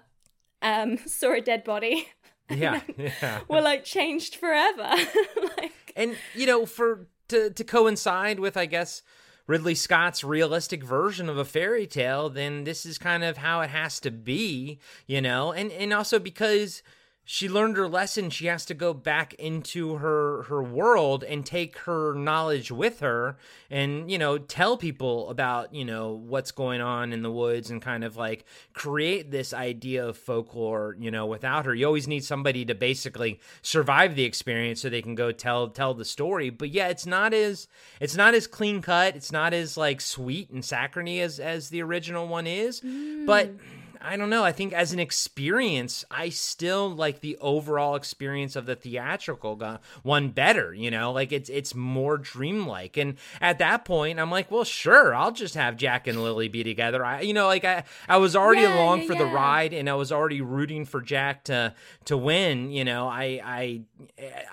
[0.62, 2.10] Um, saw a dead body.
[2.50, 3.40] Yeah, yeah.
[3.48, 4.90] Were like changed forever.
[5.58, 9.02] like, and you know, for to to coincide with, I guess.
[9.48, 13.70] Ridley Scott's realistic version of a fairy tale, then this is kind of how it
[13.70, 15.54] has to be, you know?
[15.54, 16.84] And and also because
[17.30, 18.30] she learned her lesson.
[18.30, 23.38] She has to go back into her her world and take her knowledge with her
[23.70, 27.82] and you know tell people about you know what's going on in the woods and
[27.82, 31.76] kind of like create this idea of folklore you know without her.
[31.76, 35.94] You always need somebody to basically survive the experience so they can go tell tell
[35.94, 36.50] the story.
[36.50, 37.68] But yeah it's not as
[38.00, 39.18] it's not as clean cut.
[39.18, 42.80] It's not as like sweet and saccharine as as the original one is.
[42.80, 43.26] Mm.
[43.26, 43.52] but
[44.02, 44.44] I don't know.
[44.44, 49.58] I think as an experience, I still like the overall experience of the theatrical
[50.04, 50.74] one better.
[50.74, 52.98] You know, like it's it's more dreamlike.
[52.98, 56.64] And at that point, I'm like, well, sure, I'll just have Jack and Lily be
[56.64, 57.04] together.
[57.04, 59.20] I, you know, like I I was already yeah, along yeah, for yeah.
[59.20, 61.74] the ride, and I was already rooting for Jack to
[62.06, 62.72] to win.
[62.72, 63.82] You know, I I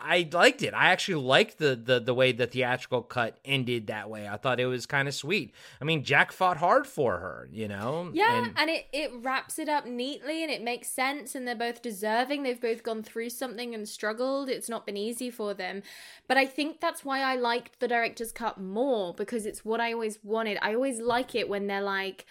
[0.03, 0.75] I liked it.
[0.75, 4.29] I actually liked the the the way the theatrical cut ended that way.
[4.29, 5.53] I thought it was kind of sweet.
[5.81, 7.49] I mean, Jack fought hard for her.
[7.53, 11.35] You know, yeah, and, and it it wraps it up neatly and it makes sense
[11.35, 12.45] and they're both deserving.
[12.45, 14.49] They've both gone through something and struggled.
[14.49, 15.83] It's not been easy for them.
[16.29, 19.93] But I think that's why I liked the director's cut more because it's what I
[19.93, 20.59] always wanted.
[20.63, 22.27] I always like it when they're like,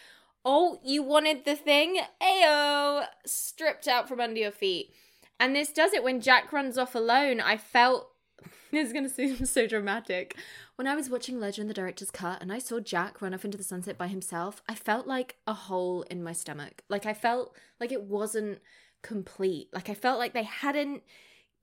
[0.46, 2.00] "Oh, you wanted the thing?
[2.22, 4.94] Ayo, stripped out from under your feet."
[5.42, 7.42] And this does it when Jack runs off alone.
[7.42, 8.12] I felt
[8.72, 10.38] this is going to seem so dramatic.
[10.76, 13.58] When I was watching Legend, the director's cut, and I saw Jack run off into
[13.60, 16.84] the sunset by himself, I felt like a hole in my stomach.
[16.90, 18.60] Like I felt like it wasn't
[19.04, 19.70] complete.
[19.72, 21.04] Like I felt like they hadn't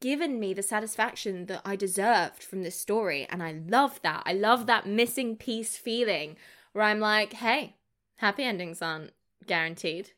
[0.00, 3.26] given me the satisfaction that I deserved from this story.
[3.28, 4.22] And I love that.
[4.26, 6.36] I love that missing piece feeling
[6.72, 7.74] where I'm like, hey,
[8.16, 9.10] happy endings aren't
[9.44, 10.12] guaranteed.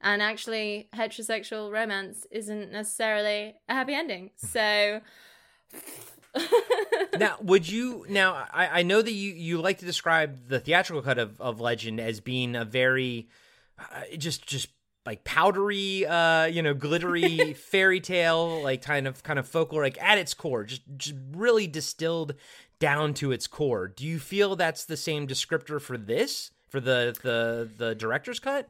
[0.00, 4.30] And actually, heterosexual romance isn't necessarily a happy ending.
[4.36, 5.00] So.
[7.18, 8.46] Now, would you now?
[8.52, 12.00] I, I know that you you like to describe the theatrical cut of, of Legend
[12.00, 13.28] as being a very
[13.78, 14.68] uh, just just
[15.04, 20.00] like powdery, uh, you know, glittery fairy tale, like kind of kind of folklore, like
[20.02, 22.34] at its core, just just really distilled
[22.78, 23.88] down to its core.
[23.88, 28.68] Do you feel that's the same descriptor for this for the the the director's cut?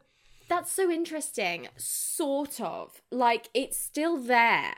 [0.48, 1.68] That's so interesting.
[1.76, 3.00] Sort of.
[3.10, 4.74] Like it's still there,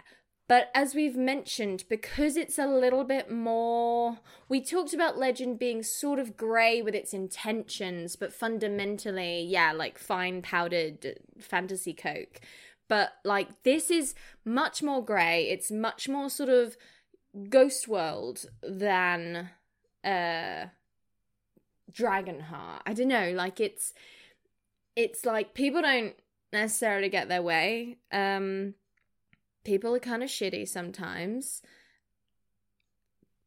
[0.46, 4.18] but as we've mentioned, because it's a little bit more.
[4.48, 9.98] We talked about Legend being sort of grey with its intentions, but fundamentally, yeah, like
[9.98, 12.40] fine powdered fantasy Coke.
[12.88, 15.48] But like this is much more grey.
[15.48, 16.76] It's much more sort of
[17.48, 19.48] ghost world than
[20.04, 20.66] uh
[21.90, 22.80] Dragonheart.
[22.84, 23.94] I don't know, like it's
[24.94, 26.14] it's like people don't
[26.52, 27.96] necessarily get their way.
[28.12, 28.74] Um
[29.64, 31.62] people are kind of shitty sometimes.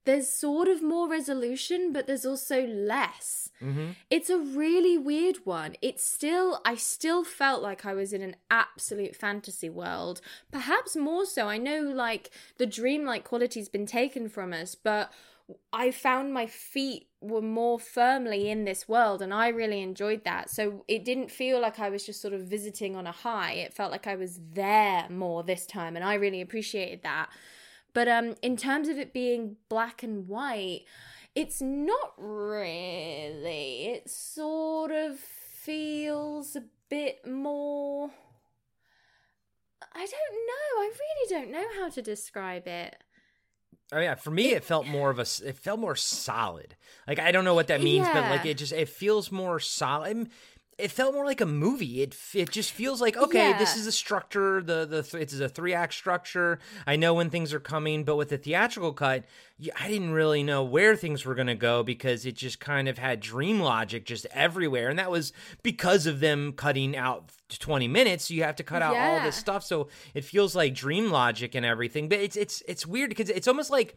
[0.06, 3.49] There's sort of more resolution, but there's also less.
[3.62, 3.88] Mm-hmm.
[4.10, 5.75] It's a really weird one.
[5.82, 10.21] It's still, I still felt like I was in an absolute fantasy world.
[10.49, 11.49] Perhaps more so.
[11.49, 15.12] I know, like, the dreamlike quality's been taken from us, but
[15.73, 20.49] I found my feet were more firmly in this world and I really enjoyed that.
[20.49, 23.53] So it didn't feel like I was just sort of visiting on a high.
[23.53, 27.30] It felt like I was there more this time and I really appreciated that.
[27.93, 30.82] But um in terms of it being black and white,
[31.34, 33.86] it's not really.
[33.88, 38.12] It sort of feels a bit more
[39.93, 40.82] I don't know.
[40.82, 42.95] I really don't know how to describe it.
[43.91, 46.76] Oh yeah, for me it felt more of a it felt more solid.
[47.08, 48.13] Like I don't know what that means, yeah.
[48.13, 50.30] but like it just it feels more solid.
[50.78, 52.04] It felt more like a movie.
[52.04, 53.58] It it just feels like okay, yeah.
[53.58, 54.62] this is a structure.
[54.62, 56.60] The the it's a three act structure.
[56.86, 59.24] I know when things are coming, but with the theatrical cut,
[59.76, 63.00] I didn't really know where things were going to go because it just kind of
[63.00, 68.26] had dream logic just everywhere, and that was because of them cutting out 20 minutes.
[68.26, 69.10] So you have to cut out yeah.
[69.10, 72.08] all this stuff, so it feels like dream logic and everything.
[72.08, 73.96] But it's it's it's weird because it's almost like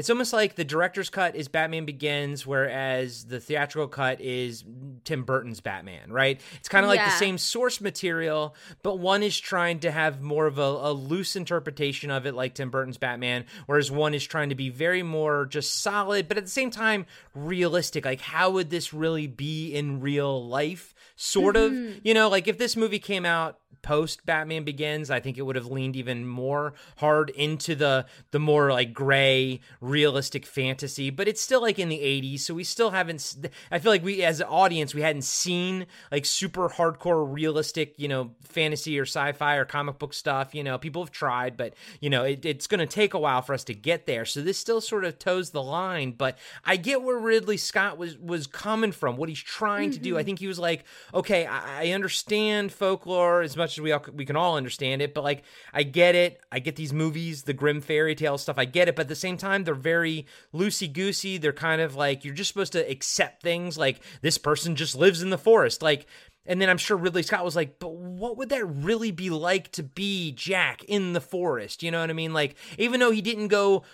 [0.00, 4.64] it's almost like the director's cut is Batman Begins, whereas the theatrical cut is
[5.04, 6.40] Tim Burton's Batman, right?
[6.56, 10.46] It's kind of like the same source material, but one is trying to have more
[10.46, 14.48] of a, a, loose interpretation of it, like Tim Burton's Batman, whereas one is trying
[14.48, 18.06] to be very more just solid, but at the same time realistic.
[18.06, 20.94] Like, how would this really be in real life?
[21.16, 21.88] Sort mm-hmm.
[21.88, 25.42] of, you know, like if this movie came out post Batman Begins, I think it
[25.42, 31.10] would have leaned even more hard into the the more like gray, realistic fantasy.
[31.10, 33.36] But it's still like in the '80s, so we still haven't.
[33.70, 38.08] I feel like we, as an audience, we hadn't seen like super hardcore, realistic, you
[38.08, 40.54] know, fantasy or sci-fi or comic book stuff.
[40.54, 43.42] You know, people have tried, but you know, it, it's going to take a while
[43.42, 44.24] for us to get there.
[44.24, 46.12] So this still sort of toes the line.
[46.12, 49.98] But I get where Ridley Scott was was coming from, what he's trying mm-hmm.
[49.98, 50.16] to do.
[50.16, 50.26] I mm-hmm.
[50.26, 54.04] think he was like, okay, I, I understand folklore as much much as we all,
[54.12, 56.40] we can all understand it, but like I get it.
[56.50, 58.58] I get these movies, the grim fairy tale stuff.
[58.58, 61.38] I get it, but at the same time, they're very loosey goosey.
[61.38, 63.78] They're kind of like you're just supposed to accept things.
[63.78, 65.82] Like this person just lives in the forest.
[65.82, 66.06] Like
[66.46, 69.70] and then I'm sure Ridley Scott was like, but what would that really be like
[69.72, 71.82] to be Jack in the forest?
[71.82, 72.32] You know what I mean?
[72.32, 73.84] Like, even though he didn't go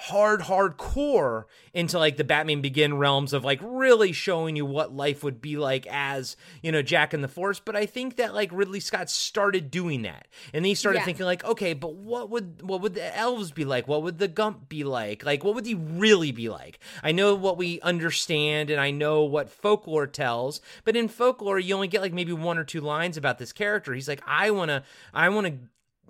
[0.00, 5.22] hard hardcore into like the Batman Begin realms of like really showing you what life
[5.22, 8.50] would be like as, you know, Jack in the Forest, but I think that like
[8.52, 10.26] Ridley Scott started doing that.
[10.52, 11.04] And then he started yeah.
[11.04, 13.86] thinking like, okay, but what would what would the elves be like?
[13.86, 15.24] What would the Gump be like?
[15.24, 16.78] Like what would he really be like?
[17.02, 21.74] I know what we understand and I know what folklore tells, but in folklore you
[21.74, 23.92] only get like maybe one or two lines about this character.
[23.92, 25.54] He's like, I want to I want to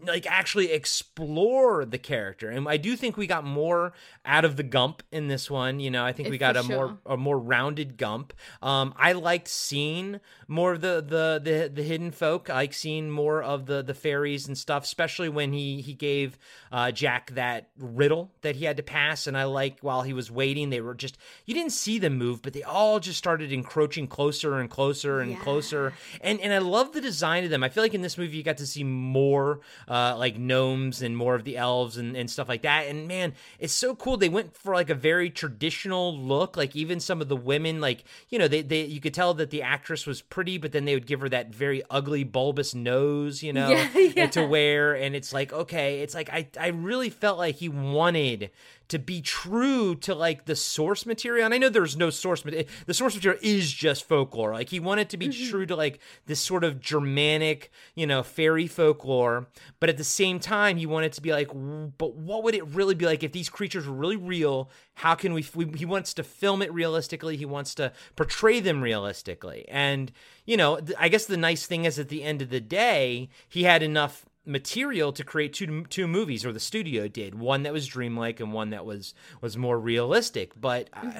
[0.04, 2.48] like actually explore the character.
[2.48, 3.92] And i do think we got more
[4.24, 6.04] out of the gump in this one you know?
[6.04, 6.76] I think we got a sure.
[6.76, 8.32] more a more rounded gump.
[8.62, 12.50] Um i liked seeing more of the the the, the hidden folk.
[12.50, 16.38] I like seeing more of the the fairies and stuff especially when he he gave
[16.72, 19.26] uh jack that riddle that he had to pass.
[19.26, 22.42] And i like while he was waiting they were just you didn't see them move
[22.42, 25.38] but they all just started encroaching closer and closer and yeah.
[25.38, 25.92] closer.
[26.20, 27.62] And and i love the design of them.
[27.62, 29.60] I feel like in this movie you got to see more
[29.90, 32.86] uh, like gnomes and more of the elves and, and stuff like that.
[32.86, 34.16] And man, it's so cool.
[34.16, 36.56] They went for like a very traditional look.
[36.56, 39.50] Like even some of the women, like you know, they, they you could tell that
[39.50, 43.42] the actress was pretty, but then they would give her that very ugly bulbous nose,
[43.42, 44.26] you know, Yeah, yeah.
[44.28, 44.94] to wear.
[44.94, 48.50] And it's like okay, it's like I I really felt like he wanted
[48.90, 51.44] to be true to like the source material.
[51.44, 52.68] And I know there's no source material.
[52.86, 54.52] The source material is just folklore.
[54.52, 55.50] Like he wanted to be mm-hmm.
[55.50, 59.48] true to like this sort of Germanic, you know, fairy folklore.
[59.78, 62.94] But at the same time, he wanted to be like, but what would it really
[62.94, 64.70] be like if these creatures were really real?
[64.94, 67.36] How can we, we he wants to film it realistically.
[67.36, 69.66] He wants to portray them realistically.
[69.68, 70.12] And,
[70.44, 73.30] you know, th- I guess the nice thing is at the end of the day,
[73.48, 77.72] he had enough material to create two two movies or the studio did one that
[77.72, 81.12] was dreamlike and one that was was more realistic but uh,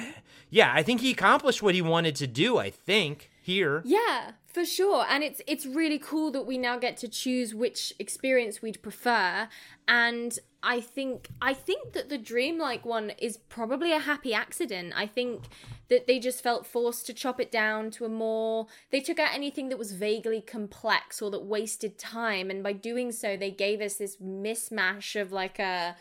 [0.51, 4.65] yeah i think he accomplished what he wanted to do i think here Yeah, for
[4.65, 5.05] sure.
[5.09, 9.49] And it's it's really cool that we now get to choose which experience we'd prefer.
[9.89, 14.93] And I think I think that the dreamlike one is probably a happy accident.
[14.97, 15.45] I think
[15.89, 19.35] that they just felt forced to chop it down to a more they took out
[19.35, 23.81] anything that was vaguely complex or that wasted time and by doing so they gave
[23.81, 25.97] us this mismatch of like a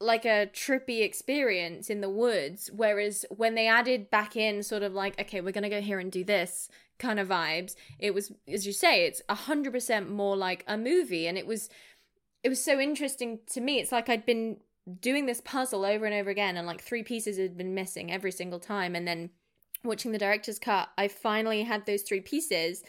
[0.00, 4.92] like a trippy experience in the woods whereas when they added back in sort of
[4.92, 6.68] like okay we're gonna go here and do this
[6.98, 11.26] kind of vibes it was as you say it's 100% more like a movie.
[11.26, 11.68] And it was
[12.42, 13.80] it was so interesting to me.
[13.80, 14.58] It's like i'd been
[15.00, 18.32] doing this puzzle over and over again and like three pieces had been missing every
[18.32, 18.94] single time.
[18.94, 19.30] And then
[19.84, 22.82] watching the director's cut i finally had those three pieces.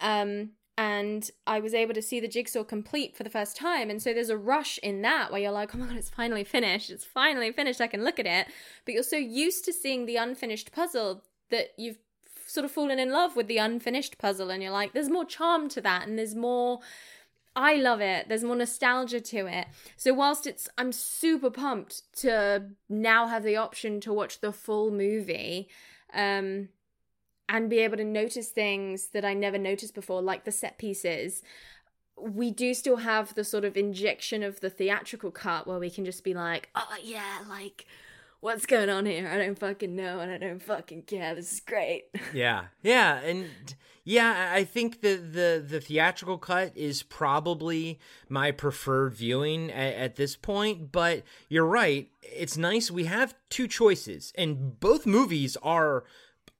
[0.00, 3.90] Um and I was able to see the jigsaw complete for the first time.
[3.90, 6.44] And so there's a rush in that where you're like, oh my god, it's finally
[6.44, 6.88] finished.
[6.88, 7.80] It's finally finished.
[7.80, 8.46] I can look at it.
[8.84, 11.98] But you're so used to seeing the unfinished puzzle that you've
[12.46, 14.50] sort of fallen in love with the unfinished puzzle.
[14.50, 16.08] And you're like, there's more charm to that.
[16.08, 16.80] And there's more.
[17.54, 18.30] I love it.
[18.30, 19.66] There's more nostalgia to it.
[19.98, 24.90] So whilst it's I'm super pumped to now have the option to watch the full
[24.90, 25.68] movie,
[26.14, 26.68] um
[27.52, 31.42] and be able to notice things that I never noticed before, like the set pieces.
[32.18, 36.06] We do still have the sort of injection of the theatrical cut where we can
[36.06, 37.84] just be like, oh, yeah, like,
[38.40, 39.28] what's going on here?
[39.28, 41.34] I don't fucking know and I don't fucking care.
[41.34, 42.04] This is great.
[42.32, 43.46] yeah yeah and
[44.04, 50.16] yeah i think the the the theatrical cut is probably my preferred viewing at, at
[50.16, 56.04] this point but you're right it's nice we have two choices and both movies are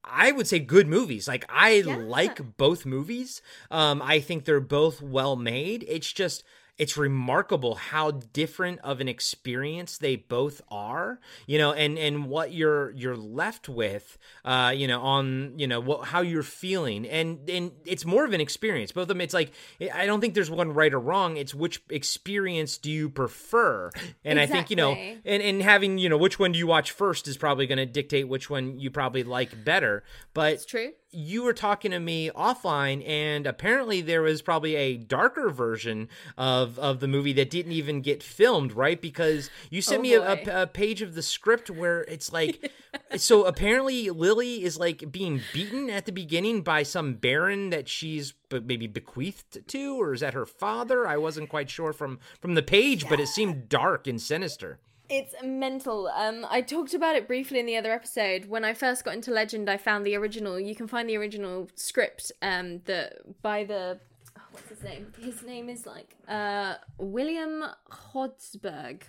[0.04, 1.28] I would say good movies.
[1.28, 1.96] Like I Yeah.
[1.96, 3.40] like both movies.
[3.70, 5.84] Um, I think they're both well made.
[5.88, 6.44] It's just
[6.78, 11.20] it's remarkable how different of an experience they both are.
[11.46, 14.18] You know, and and what you're you're left with.
[14.44, 18.32] Uh, you know, on you know what how you're feeling, and and it's more of
[18.32, 18.92] an experience.
[18.92, 19.20] Both of them.
[19.20, 19.52] It's like
[19.94, 21.36] I don't think there's one right or wrong.
[21.36, 23.90] It's which experience do you prefer?
[24.24, 26.92] And I think you know and and having you know which one do you watch
[26.92, 30.04] first is probably going to dictate which one you probably like better
[30.34, 30.92] but It's true.
[31.12, 36.08] You were talking to me offline and apparently there was probably a darker version
[36.38, 39.00] of of the movie that didn't even get filmed right?
[39.00, 42.72] Because you sent Oh, me a, a, a page of the script where it's like
[43.16, 48.32] so apparently lily is like being beaten at the beginning by some baron that she's
[48.48, 51.06] be- maybe bequeathed to or is that her father?
[51.06, 54.78] I wasn't quite sure from from the page but it seemed dark and sinister
[55.14, 56.08] It's mental.
[56.08, 58.46] Um, I talked about it briefly in the other episode.
[58.46, 60.58] When I first got into Legend, I found the original.
[60.58, 62.32] You can find the original script.
[62.40, 64.00] Um, the by the
[64.38, 65.12] oh, what's his name?
[65.20, 69.02] His name is like uh William Hjortsberg,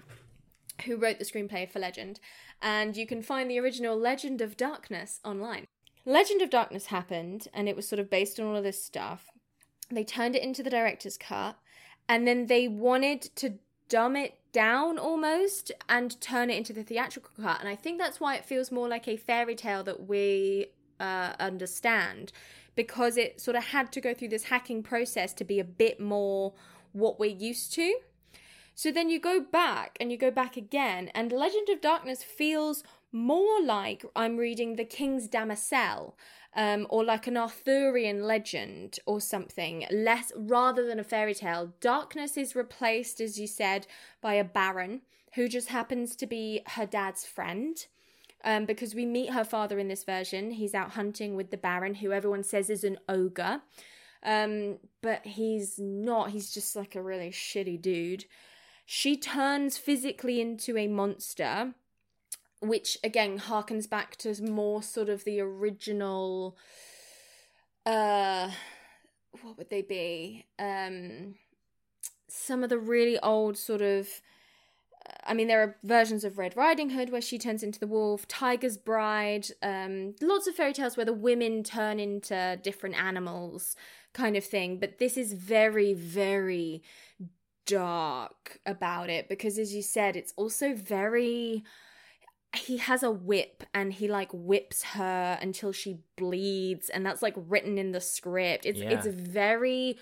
[0.86, 2.20] who wrote the screenplay for Legend,
[2.62, 5.68] and you can find the original Legend of Darkness online.
[6.06, 9.28] Legend of Darkness happened, and it was sort of based on all of this stuff.
[9.90, 11.58] They turned it into the director's cut,
[12.10, 13.54] and then they wanted to
[13.88, 17.60] dumb it down almost and turn it into the theatrical cut.
[17.60, 20.68] And I think that's why it feels more like a fairy tale that we
[21.00, 22.32] uh, understand
[22.76, 26.00] because it sort of had to go through this hacking process to be a bit
[26.00, 26.54] more
[26.94, 27.98] what we're used to.
[28.76, 32.84] So then you go back and you go back again, and Legend of Darkness feels
[33.14, 36.16] more like I'm reading The King's Damosel,
[36.56, 41.74] um, or like an Arthurian legend or something, less rather than a fairy tale.
[41.80, 43.88] Darkness is replaced, as you said,
[44.22, 45.02] by a baron
[45.36, 47.86] who just happens to be her dad's friend.
[48.46, 50.52] Um, because we meet her father in this version.
[50.52, 53.62] He's out hunting with the Baron, who everyone says is an ogre.
[54.22, 56.32] Um, but he's not.
[56.32, 58.26] He's just like a really shitty dude.
[58.86, 61.74] She turns physically into a monster,
[62.64, 66.58] which again harkens back to more sort of the original.
[67.86, 68.50] Uh,
[69.42, 70.46] what would they be?
[70.58, 71.36] Um,
[72.30, 74.08] some of the really old sort of
[75.26, 78.28] I mean, there are versions of Red Riding Hood where she turns into the wolf,
[78.28, 83.76] Tiger's Bride, um, lots of fairy tales where the women turn into different animals,
[84.14, 84.80] kind of thing.
[84.80, 86.84] But this is very, very
[87.66, 91.64] dark about it because, as you said, it's also very.
[92.56, 97.34] He has a whip and he like whips her until she bleeds, and that's like
[97.36, 98.66] written in the script.
[98.66, 98.92] It's Yeah.
[98.92, 99.98] it's very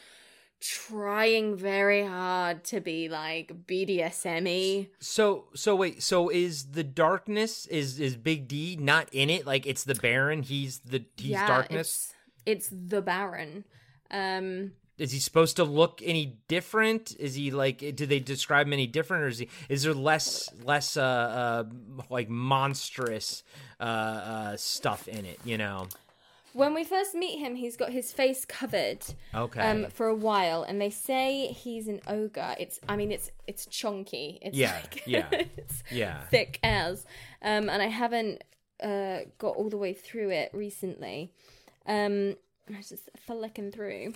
[0.62, 8.00] trying very hard to be like BDSM So so wait, so is the darkness is
[8.00, 9.46] is Big D not in it?
[9.48, 12.14] Like it's the Baron, he's the he's darkness.
[12.46, 13.66] It's, it's the Baron.
[14.12, 17.16] Um Is he supposed to look any different?
[17.20, 20.50] Is he like do they describe him any different or is he is there less
[20.64, 21.64] less uh uh
[22.10, 23.44] like monstrous
[23.80, 25.88] uh uh stuff in it, you know?
[26.54, 29.00] when we first meet him, he's got his face covered
[29.34, 29.62] Okay.
[29.62, 32.56] um for a while and they say he's an ogre.
[32.60, 34.38] It's I mean it's it's chunky.
[34.42, 35.28] It's Yeah, like, yeah.
[35.58, 36.26] it's yeah.
[36.30, 37.06] thick as.
[37.42, 38.44] Um and I haven't
[38.84, 41.32] uh got all the way through it recently.
[41.88, 42.36] Um
[42.74, 44.14] I was just flicking through.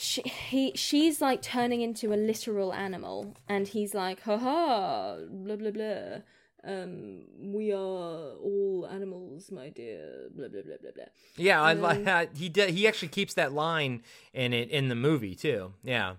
[0.00, 5.72] She he she's like turning into a literal animal and he's like, haha, blah blah
[5.72, 6.18] blah.
[6.62, 11.04] Um we are all animals, my dear, blah blah blah blah blah.
[11.36, 15.34] Yeah, I like he did he actually keeps that line in it in the movie
[15.34, 15.72] too.
[15.82, 16.14] Yeah.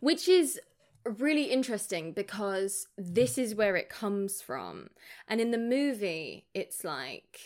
[0.00, 0.60] which is
[1.04, 4.88] really interesting because this is where it comes from
[5.28, 7.38] and in the movie it's like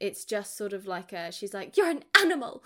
[0.00, 2.62] it's just sort of like a she's like you're an animal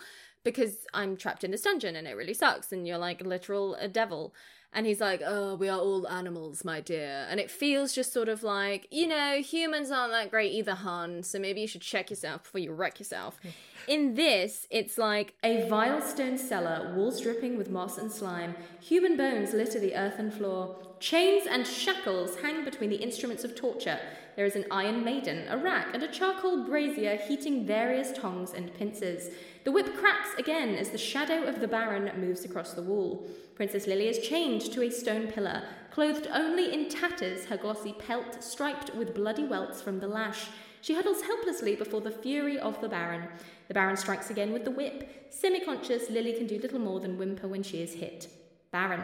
[0.46, 3.88] because i'm trapped in this dungeon and it really sucks and you're like literal a
[3.88, 4.32] devil.
[4.72, 7.26] And he's like oh we are all animals my dear.
[7.30, 11.22] And it feels just sort of like you know humans aren't that great either hon
[11.22, 13.40] so maybe you should check yourself before you wreck yourself.
[13.88, 19.16] In this it's like a vile stone cellar walls dripping with moss and slime human
[19.16, 24.00] bones litter the earthen floor chains and shackles hang between the instruments of torture
[24.36, 28.72] there is an iron maiden, a rack, and a charcoal brazier heating various tongs and
[28.74, 29.30] pincers.
[29.64, 33.26] The whip cracks again as the shadow of the Baron moves across the wall.
[33.54, 38.44] Princess Lily is chained to a stone pillar, clothed only in tatters, her glossy pelt
[38.44, 40.48] striped with bloody welts from the lash.
[40.82, 43.28] She huddles helplessly before the fury of the Baron.
[43.68, 45.28] The Baron strikes again with the whip.
[45.30, 48.28] Semi conscious, Lily can do little more than whimper when she is hit.
[48.70, 49.00] Baron.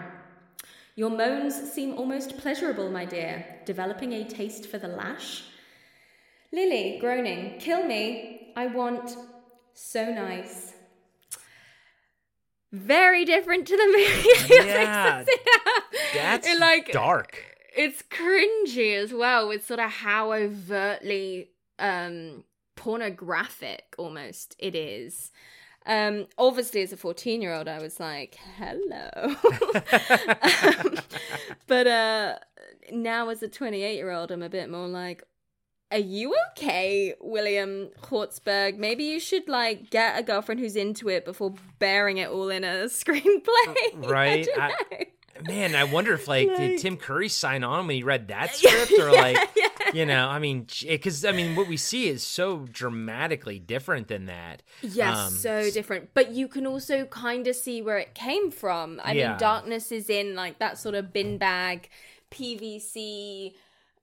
[0.95, 5.45] Your moans seem almost pleasurable, my dear, developing a taste for the lash.
[6.53, 8.53] Lily, groaning, kill me.
[8.57, 9.16] I want
[9.72, 10.74] so nice.
[12.72, 14.55] Very different to the movie.
[14.66, 15.24] Yeah,
[16.14, 17.43] That's It, like dark.
[17.76, 22.45] it's cringy as well with sort of how overtly um
[22.76, 25.30] pornographic almost it is
[25.87, 29.09] um obviously as a 14 year old i was like hello
[30.85, 30.97] um,
[31.66, 32.39] but uh
[32.93, 35.22] now as a 28 year old i'm a bit more like
[35.91, 38.78] are you okay william Hjortsberg?
[38.78, 42.64] maybe you should like get a girlfriend who's into it before bearing it all in
[42.64, 45.05] a screenplay Right, I don't I- know.
[45.41, 48.93] Man, I wonder if like, did Tim Curry sign on when he read that script,
[48.93, 49.49] or like,
[49.95, 54.26] you know, I mean, because I mean, what we see is so dramatically different than
[54.26, 54.62] that.
[54.83, 56.11] Yes, Um, so different.
[56.14, 59.01] But you can also kind of see where it came from.
[59.03, 59.28] I Yeah.
[59.28, 61.89] mean, darkness is in like that sort of bin bag,
[62.30, 63.55] PVC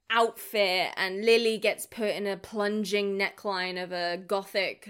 [0.10, 4.90] outfit, and Lily gets put in a plunging neckline of a gothic,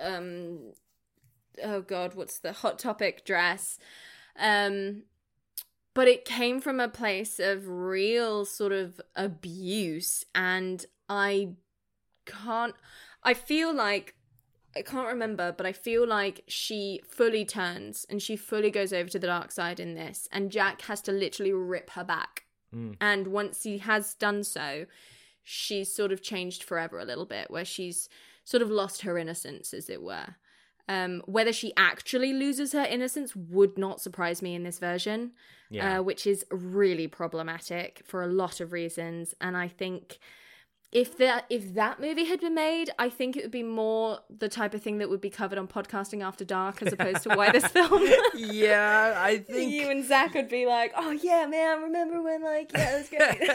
[0.00, 0.72] um,
[1.62, 3.78] oh god, what's the hot topic dress?
[4.38, 5.02] Um,
[6.00, 11.50] but it came from a place of real sort of abuse, and I
[12.24, 12.74] can't.
[13.22, 14.14] I feel like
[14.74, 19.10] I can't remember, but I feel like she fully turns and she fully goes over
[19.10, 22.44] to the dark side in this, and Jack has to literally rip her back.
[22.74, 22.96] Mm.
[22.98, 24.86] And once he has done so,
[25.42, 28.08] she's sort of changed forever a little bit, where she's
[28.46, 30.36] sort of lost her innocence, as it were.
[30.88, 35.32] Um, whether she actually loses her innocence would not surprise me in this version,
[35.68, 36.00] Yeah.
[36.00, 39.34] uh, which is really problematic for a lot of reasons.
[39.40, 40.18] And I think
[40.92, 44.48] if that if that movie had been made, I think it would be more the
[44.48, 47.52] type of thing that would be covered on podcasting after dark as opposed to why
[47.52, 48.02] this film.
[48.36, 49.70] yeah, I think.
[49.70, 53.08] you and Zach would be like, "Oh yeah, man, remember when like yeah, it was
[53.08, 53.50] great."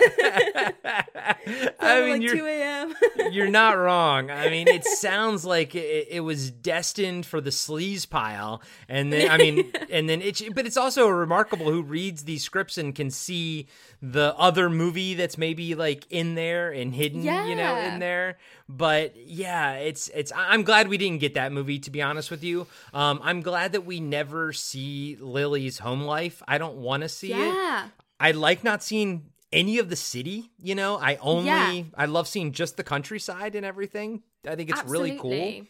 [1.79, 2.95] I mean, like you're, two a.m.
[3.31, 4.31] you're not wrong.
[4.31, 9.29] I mean, it sounds like it, it was destined for the sleaze pile, and then
[9.29, 13.11] I mean, and then it's but it's also remarkable who reads these scripts and can
[13.11, 13.67] see
[14.01, 18.37] the other movie that's maybe like in there and hidden you know, in there.
[18.67, 20.31] But yeah, it's it's.
[20.35, 21.79] I'm glad we didn't get that movie.
[21.79, 26.41] To be honest with you, um, I'm glad that we never see Lily's home life.
[26.47, 27.37] I don't want to see it.
[27.37, 27.87] Yeah.
[28.19, 30.51] I like not seeing any of the city.
[30.61, 31.83] You know, I only Yeah.
[31.95, 34.23] I love seeing just the countryside and everything.
[34.47, 35.65] I think it's really cool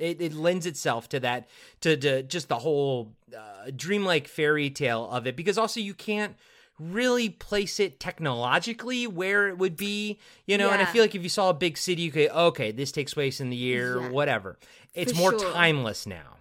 [0.00, 1.48] it, it lends itself to that
[1.82, 6.34] to, to just the whole uh, dreamlike fairy tale of it because also you can't
[6.80, 11.22] really place it technologically where it would be you know and i feel like if
[11.22, 14.08] you saw a big city you could okay this takes place in the year Yeah.
[14.08, 14.58] whatever
[14.94, 15.52] it's For more sure.
[15.52, 16.36] timeless now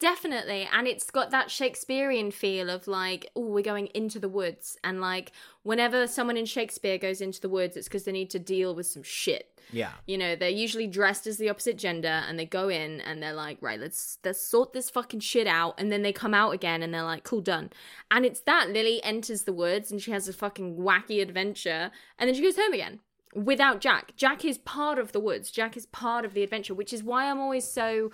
[0.00, 0.66] Definitely.
[0.72, 4.78] And it's got that Shakespearean feel of like, oh, we're going into the woods.
[4.82, 5.30] And like,
[5.62, 8.86] whenever someone in Shakespeare goes into the woods, it's because they need to deal with
[8.86, 9.60] some shit.
[9.70, 13.22] yeah You know, they're usually dressed as the opposite gender and they go in and
[13.22, 15.74] they're like, right, let's let's sort this fucking shit out.
[15.76, 17.68] And then they come out again and they're like, cool, done.
[18.10, 22.26] And it's that Lily enters the woods and she has a fucking wacky adventure and
[22.26, 23.00] then she goes home again
[23.34, 24.14] without Jack.
[24.16, 25.50] Jack is part of the woods.
[25.50, 28.10] Jack is part of the adventure, which is why I'm always so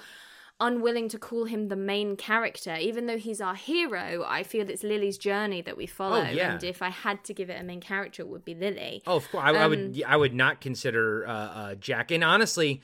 [0.59, 2.77] unwilling to call him the main character.
[2.77, 6.25] Even though he's our hero, I feel it's Lily's journey that we follow.
[6.25, 6.55] Oh, yeah.
[6.55, 9.03] And if I had to give it a main character, it would be Lily.
[9.07, 9.45] Oh, of course.
[9.45, 10.03] I, I Um, would.
[10.07, 12.11] I would not consider uh, uh, Jack.
[12.11, 12.81] And honestly,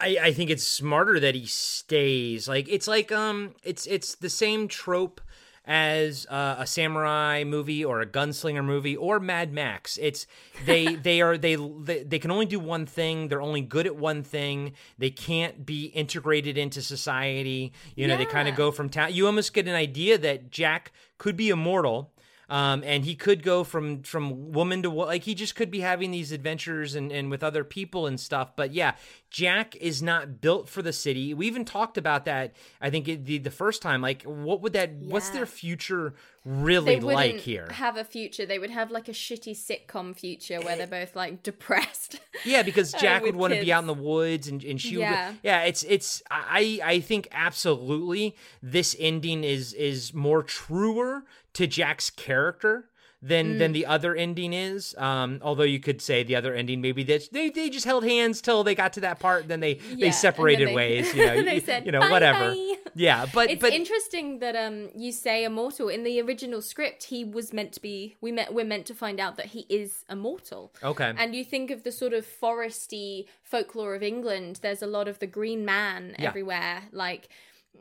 [0.00, 2.48] I, I think it's smarter that he stays.
[2.48, 5.20] Like it's like um, it's it's the same trope
[5.66, 9.98] as uh, a samurai movie or a gunslinger movie or Mad Max.
[10.00, 10.26] It's
[10.64, 13.28] they they are they, they they can only do one thing.
[13.28, 14.72] They're only good at one thing.
[14.98, 17.72] They can't be integrated into society.
[17.96, 19.14] You know, they kind of go from town.
[19.14, 22.10] You almost get an idea that Jack could be immortal
[22.48, 26.10] um, and he could go from from woman to like he just could be having
[26.10, 28.54] these adventures and, and with other people and stuff.
[28.56, 28.94] But yeah
[29.30, 31.34] jack is not built for the city.
[31.34, 34.00] We even talked about that i think it, the, the first time.
[34.00, 36.14] Like what would that what's their future
[36.44, 38.44] really like here have a future.
[38.44, 42.20] They would have like a shitty sitcom future where they're both like depressed.
[42.44, 44.96] yeah because uh, jack would want to be out in the woods and, and she
[44.96, 45.30] Yeah.
[45.30, 51.24] would yeah it's it's i i think absolutely this ending is is more truer
[51.54, 52.90] to jack's character
[53.26, 53.58] than Mm.
[53.58, 54.94] than the other ending is.
[54.98, 58.40] Um, although you could say the other ending maybe that they they just held hands
[58.42, 61.14] till they got to that part, then they Yeah, they separated they- ways.
[61.14, 62.50] You know, they you, said, you know "Bye, whatever.
[62.54, 67.04] bye." Yeah, but it's but interesting that um you say immortal in the original script.
[67.04, 68.16] He was meant to be.
[68.20, 68.52] We met.
[68.52, 70.72] We're meant to find out that he is immortal.
[70.82, 71.12] okay.
[71.16, 74.60] And you think of the sort of foresty folklore of England.
[74.62, 76.28] There's a lot of the Green Man Yeah.
[76.28, 77.28] everywhere, like.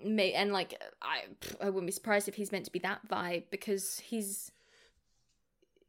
[0.03, 1.17] may- And like, I,
[1.61, 4.51] I wouldn't be surprised if he's meant to be that vibe because he's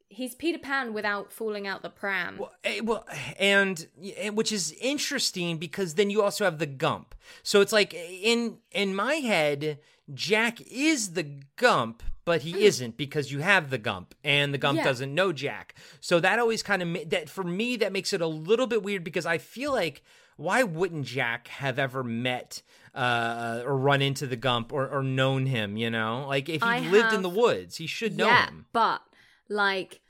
[0.09, 2.39] he's Peter Pan without falling out the pram.
[2.39, 3.07] Well, eh, well,
[3.39, 3.87] and
[4.17, 7.15] eh, which is interesting because then you also have the Gump.
[7.43, 9.79] So it's like in in my head,
[10.13, 14.79] Jack is the Gump, but he isn't because you have the Gump, and the Gump
[14.79, 14.85] Yeah.
[14.85, 15.75] doesn't know Jack.
[16.01, 19.05] So that always kind of that for me that makes it a little bit weird
[19.05, 20.03] because I feel like
[20.37, 25.47] why wouldn't Jack have ever met uh, or run into the Gump or, or known
[25.47, 25.77] him?
[25.77, 28.67] You know, like if he I lived in the woods, he should know yeah, him.
[28.73, 29.03] but
[29.49, 30.01] like,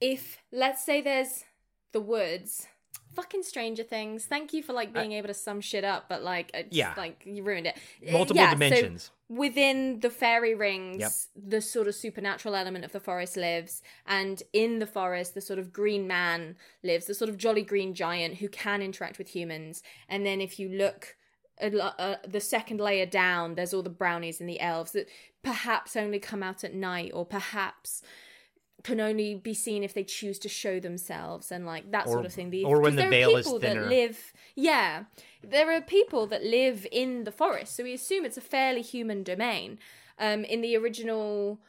[0.00, 1.44] if let's say there's
[1.92, 2.66] the woods,
[3.14, 4.26] fucking Stranger Things.
[4.26, 6.94] Thank you for like being able to sum shit up, but like, it's, Yeah.
[6.96, 7.76] like you ruined it.
[8.06, 9.10] Uh, Multiple yeah, so dimensions.
[9.28, 11.12] within the fairy rings, Yep.
[11.50, 15.58] the sort of supernatural element of the forest lives, and in the forest, the sort
[15.58, 19.82] of green man lives, the sort of jolly green giant who can interact with humans.
[20.08, 21.16] And then if you look.
[21.60, 25.08] Uh, the second layer down, there's all the brownies and the elves that
[25.42, 28.00] perhaps only come out at night, or perhaps
[28.84, 32.26] can only be seen if they choose to show themselves and like that Or- sort
[32.26, 32.50] of thing.
[32.50, 33.82] The, or when the veil is thinner.
[33.82, 35.04] That live, yeah,
[35.42, 39.22] there are people that live in the forest, so we assume it's a fairly human
[39.22, 39.78] domain.
[40.18, 41.60] Um, in the original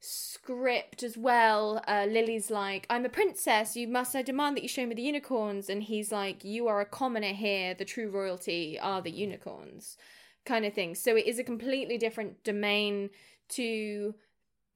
[0.00, 3.76] script as well, uh, Lily's like, "I'm a princess.
[3.76, 4.16] You must.
[4.16, 7.32] I demand that you show me the unicorns." And he's like, "You are a commoner
[7.32, 7.74] here.
[7.74, 9.96] The true royalty are the unicorns."
[10.44, 10.94] Kind of thing.
[10.96, 13.10] So it is a completely different domain
[13.50, 14.14] to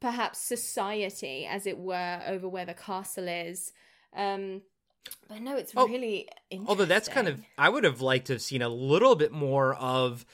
[0.01, 3.73] perhaps society, as it were, over where the castle is.
[4.15, 4.63] Um,
[5.29, 6.69] but no, it's Oh, really interesting.
[6.69, 9.75] Although that's kind of, I would have liked to have seen a little bit more
[9.75, 10.25] of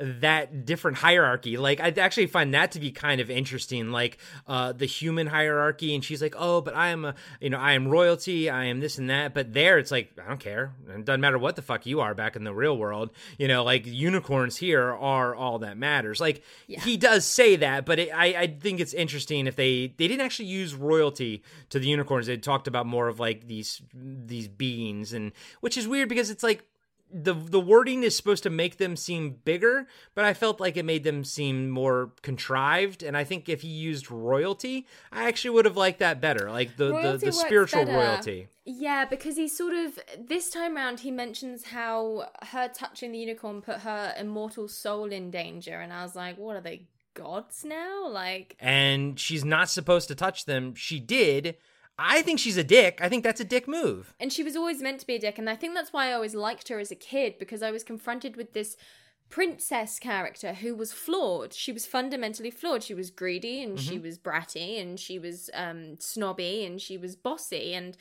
[0.00, 1.56] that different hierarchy.
[1.58, 3.90] Like, I actually find that to be kind of interesting.
[3.90, 7.58] Like, uh, the human hierarchy, and she's like, "Oh, but I am a, you know,
[7.58, 8.48] I am royalty.
[8.48, 10.72] I am this and that." But there, it's like, I don't care.
[10.88, 13.10] It doesn't matter what the fuck you are back in the real world.
[13.38, 16.20] You know, like unicorns here are all that matters.
[16.20, 16.80] Like, Yeah.
[16.80, 20.22] he does say that, but it, I, I think it's interesting if they they didn't
[20.22, 22.26] actually use royalty to the unicorns.
[22.26, 26.42] They talked about more of like these these beings, and which is weird because it's
[26.42, 26.64] like
[27.12, 30.84] the the wording is supposed to make them seem bigger, but I felt like it
[30.84, 33.02] made them seem more contrived.
[33.02, 36.76] And I think if he used royalty, I actually would have liked that better, like
[36.76, 37.96] the the, the spiritual better.
[37.96, 38.48] royalty.
[38.64, 43.62] Yeah, because he sort of this time round he mentions how her touching the unicorn
[43.62, 48.08] put her immortal soul in danger, and I was like, what are they gods now?
[48.08, 50.74] Like, And she's not supposed to touch them.
[50.74, 51.56] She did.
[52.02, 52.98] I think she's a dick.
[53.02, 54.14] I think that's a dick move.
[54.18, 56.12] and she was always meant to be a dick, and I think that's why I
[56.14, 58.76] always liked her as a kid because I was confronted with this
[59.28, 61.52] princess character who was flawed.
[61.52, 62.82] She was fundamentally flawed.
[62.82, 67.14] She was greedy and she was bratty and she was um snobby and she was
[67.14, 67.96] bossy and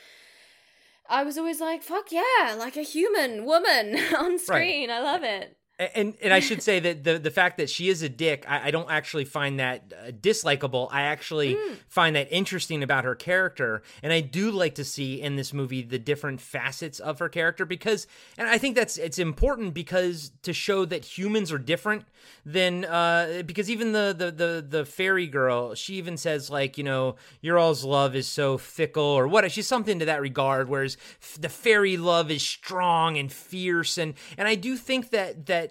[1.07, 4.89] I was always like, fuck yeah, like a human woman on screen.
[4.89, 5.57] I love it.
[5.79, 8.67] And and I should say that the the fact that she is a dick, I,
[8.67, 10.89] I don't actually find that uh, dislikable.
[10.91, 11.57] I actually
[11.87, 15.81] find that interesting about her character, and I do like to see in this movie
[15.81, 18.07] the different facets of her character because,
[18.37, 22.03] and I think that's it's important because to show that humans are different
[22.45, 26.83] than uh because even the the the the fairy girl, she even says like you
[26.83, 30.97] know your all's love is so fickle or what she's something to that regard, whereas
[31.21, 35.68] f- the fairy love is strong and fierce, and and I do think that that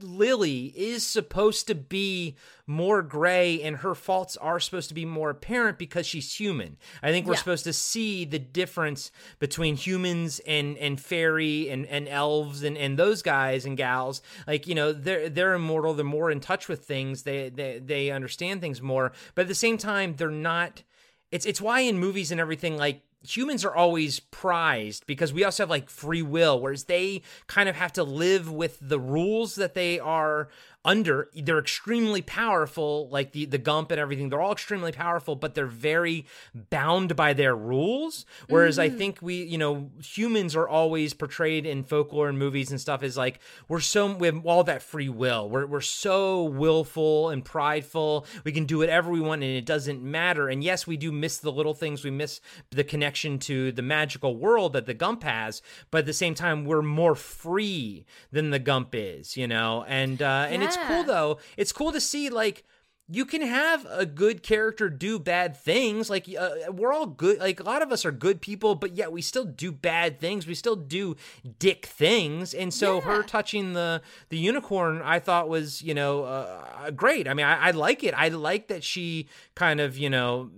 [0.00, 2.36] Lily is supposed to be
[2.66, 6.76] more gray and her faults are supposed to be more apparent because she's human.
[7.02, 7.38] I think we're Yeah.
[7.40, 12.98] supposed to see the difference between humans and and fairy and and elves and and
[12.98, 14.22] those guys and gals.
[14.46, 18.10] Like, you know, they're they're immortal, they're more in touch with things, they they they
[18.10, 20.82] understand things more, but at the same time they're not
[21.30, 25.62] it's it's why in movies and everything like humans are always prized because we also
[25.62, 29.74] have like free will whereas they kind of have to live with the rules that
[29.74, 30.48] they are
[30.84, 35.54] under they're extremely powerful like the the gump and everything they're all extremely powerful but
[35.54, 38.26] they're very bound by their rules.
[38.48, 42.80] Whereas i think we you know humans are always portrayed in folklore and movies and
[42.80, 45.48] stuff as like we're so we have all that free will.
[45.48, 48.26] We're, we're so willful and prideful.
[48.44, 50.48] We can do whatever we want and it doesn't matter.
[50.48, 52.04] And yes we do miss the little things.
[52.04, 56.12] We miss the connection to the magical world that the gump has but at the
[56.12, 59.84] same time we're more free than the gump is you know?
[59.88, 61.38] And uh and it's cool though.
[61.56, 62.64] It's cool to see like
[63.06, 66.08] you can have a good character do bad things.
[66.08, 69.12] Like uh, we're all good like a lot of us are good people but yet
[69.12, 70.46] we still do bad things.
[70.46, 71.16] We still do
[71.58, 72.54] dick things.
[72.54, 74.00] And so her touching the
[74.30, 77.28] the unicorn i thought was you know uh, great.
[77.28, 78.14] I mean I, I like it.
[78.14, 80.50] I like that she kind of you know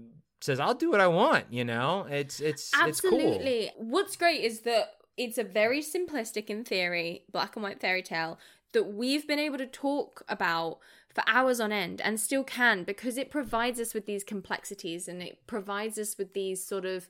[0.42, 2.06] says i'll do what i want you know?
[2.08, 3.18] It's it's it's cool.
[3.18, 3.72] Absolutely.
[3.76, 8.38] What's great is that it's a very simplistic in theory, black and white fairy tale
[8.76, 10.80] that we've been able to talk about
[11.14, 15.22] for hours on end and still can because it provides us with these complexities and
[15.22, 17.08] it provides us with these sort of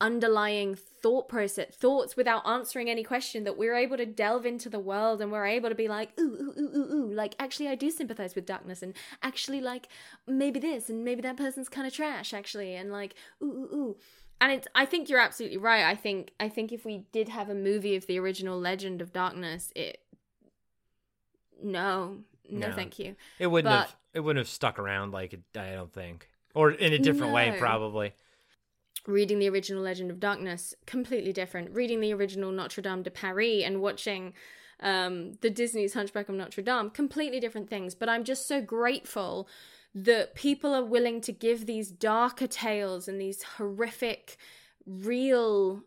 [0.00, 4.78] underlying thought process thoughts without answering any question that we're able to delve into the
[4.78, 7.74] world and we're able to be like ooh ooh ooh ooh ooh like actually I
[7.74, 9.88] do sympathize with darkness and actually like
[10.28, 13.96] maybe this and maybe that person's kind of trash actually and like ooh ooh ooh.
[14.40, 15.84] And it's i think you're absolutely right.
[15.84, 19.12] I think i think if we did have a movie of the original legend of
[19.12, 19.98] darkness it
[21.62, 22.18] no.
[22.48, 22.74] No, No.
[22.74, 23.14] thank you.
[23.38, 26.28] It wouldn't but- have it wouldn't have stuck around like it, i don't think.
[26.54, 28.12] Or in a different way probably.
[29.06, 31.70] Reading the original legend of darkness completely different.
[31.74, 34.34] Reading the original notre dame de paris and watching
[34.80, 37.94] um, the disney's hunchback of notre dame completely different things.
[37.94, 39.48] But i'm just so grateful
[39.94, 44.36] that people are willing to give these darker tales and these horrific
[44.86, 45.82] real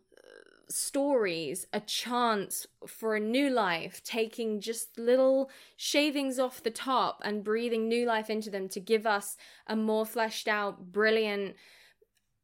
[0.68, 7.44] stories a chance for a new life, taking just little shavings off the top and
[7.44, 9.36] breathing new life into them to give us
[9.66, 11.56] a more fleshed out, brilliant,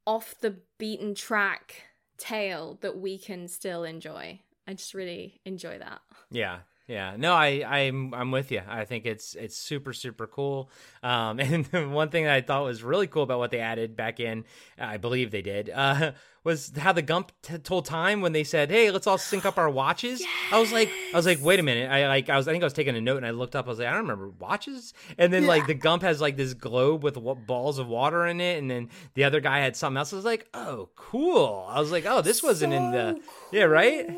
[0.06, 1.82] off the beaten track
[2.18, 4.40] tale that we can still enjoy.
[4.66, 6.00] I just really enjoy that.
[6.30, 6.60] Yeah.
[6.86, 8.62] Yeah, no, I, I'm, I'm with you.
[8.68, 10.72] I think it's, it's super, super cool.
[11.04, 11.38] Um,
[11.72, 14.44] and one thing that I thought was really cool about what they added back in,
[14.76, 16.12] I believe they did, uh,
[16.43, 19.59] was how the Gump t- told time when they said, "Hey, let's all sync up
[19.59, 21.91] our watches." I was like, I was like, wait a minute.
[21.91, 23.66] I like, I was, I think I was taking a note and I looked up.
[23.66, 24.95] I was like, I don't remember watches.
[25.18, 28.41] And then like the Gump has like this globe with wa- balls of water in
[28.41, 30.12] it, and then the other guy had something else.
[30.12, 31.66] I was like, oh, cool.
[31.68, 33.20] I was like, oh, this wasn't in the,
[33.53, 34.09] yeah, right.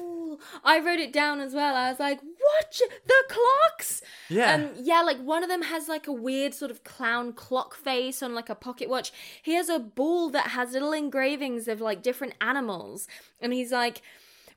[0.65, 1.75] I wrote it down as well.
[1.75, 4.55] I was like, watch The clocks?" Yeah.
[4.55, 8.23] Um, yeah, like one of them has like a weird sort of clown clock face
[8.23, 9.13] on like a pocket watch.
[9.43, 13.07] He has a ball that has little engravings of like different animals,
[13.41, 14.03] and he's like,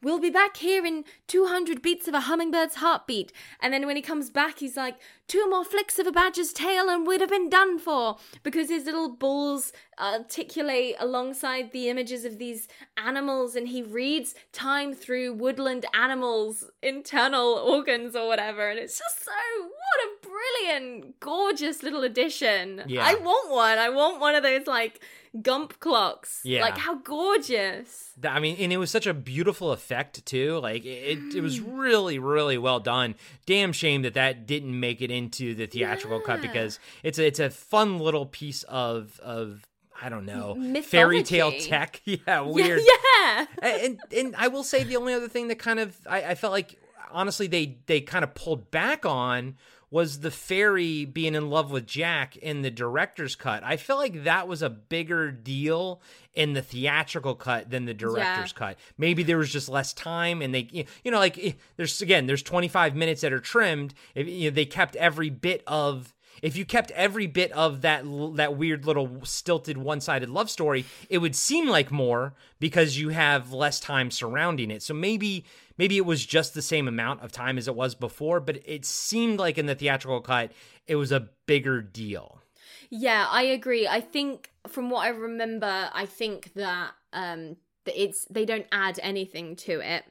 [0.05, 3.33] we'll be back here in 200 beats of a hummingbird's heartbeat.
[3.59, 4.97] And then when he comes back, he's like,
[5.27, 8.17] two more flicks of a badger's tail and we'd have been done for.
[8.43, 14.93] Because his little balls articulate alongside the images of these animals and he reads time
[14.93, 18.69] through woodland animals' internal organs or whatever.
[18.69, 19.31] And it's just so,
[19.63, 22.83] what a brilliant, gorgeous little addition.
[22.85, 23.03] Yeah.
[23.03, 23.79] I want one.
[23.79, 25.01] I want one of those like
[25.41, 26.41] Gump clocks.
[26.43, 26.61] Yeah.
[26.61, 28.11] Like how gorgeous.
[28.23, 30.59] I mean, and it was such a beautiful effect too.
[30.59, 31.77] Like it, it was Mm.
[31.77, 33.15] really, really well done.
[33.45, 37.39] Damn shame that that didn't make it into the theatrical cut because it's a, it's
[37.39, 39.65] a fun little piece of of
[40.01, 42.01] I don't know fairy tale tech.
[42.05, 42.81] Yeah, weird.
[42.81, 43.45] Yeah.
[43.61, 46.36] and, and and I will say the only other thing that kind of I, I
[46.36, 46.79] felt like
[47.11, 49.55] honestly they they kind of pulled back on
[49.91, 53.63] was the fairy being in love with Jack in the director's cut.
[53.63, 56.01] I felt like that was a bigger deal
[56.33, 58.77] in the theatrical cut than the director's cut.
[58.97, 60.67] Maybe there was just less time and they
[61.03, 63.93] you know like eh, there's again there's 25 minutes that are trimmed.
[64.15, 68.03] If, you know, they kept every bit of if you kept every bit of that
[68.36, 73.53] that weird little stilted one-sided love story, it would seem like more because you have
[73.53, 74.83] less time surrounding it.
[74.83, 75.45] So maybe
[75.78, 78.86] maybe it was just the same amount of time as it was before, but it
[78.86, 80.51] seemed like in the theatrical cut
[80.88, 82.41] it was a bigger deal.
[82.89, 83.88] Yeah, I agree.
[83.88, 88.99] I think from what I remember, I think that um that it's they don't add
[89.01, 90.05] anything to it.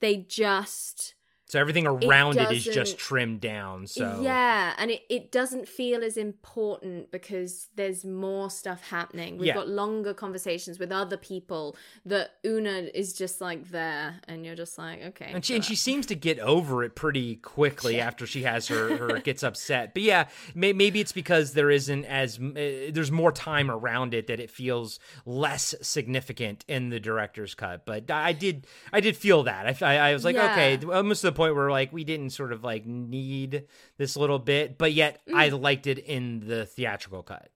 [0.00, 1.14] They just
[1.48, 3.86] So everything around it, is just trimmed down.
[3.86, 9.38] So Yeah, and it, it doesn't feel as important because there's more stuff happening.
[9.38, 9.54] We've Yeah.
[9.54, 11.74] got longer conversations with other people
[12.04, 15.30] that Oona is just like there and you're just like, okay.
[15.32, 18.96] And she, and she seems to get over it pretty quickly after she has her,
[18.98, 19.94] her gets upset.
[19.94, 24.26] But yeah, may, maybe it's because there isn't as uh, there's more time around it
[24.26, 27.86] that it feels less significant in the director's cut.
[27.86, 30.52] But I did I did feel that I, I, I was like Yeah.
[30.52, 33.64] okay, almost the point where like we didn't sort of like need
[33.96, 35.60] this little bit, but yet I Mm.
[35.62, 37.50] liked it in the theatrical cut.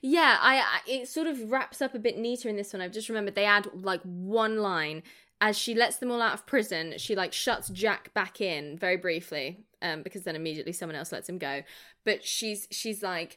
[0.00, 2.80] Yeah, I, I it sort of wraps up a bit neater in this one.
[2.80, 5.02] I've just remembered they add like one line
[5.40, 6.94] as she lets them all out of prison.
[6.96, 11.28] She like shuts Jack back in very briefly, um, because then immediately someone else lets
[11.28, 11.62] him go.
[12.04, 13.36] But she's she's like,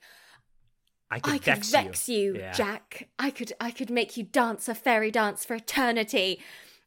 [1.09, 2.53] I could I could vex, vex, you, Yeah.
[2.53, 3.09] Jack.
[3.19, 6.39] I could I could make you dance a fairy dance for eternity.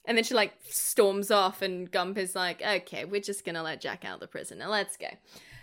[0.06, 3.80] And then she like storms off, and Gump is like, "Okay, we're just gonna let
[3.80, 4.58] Jack out of the prison.
[4.58, 5.08] Now let's go."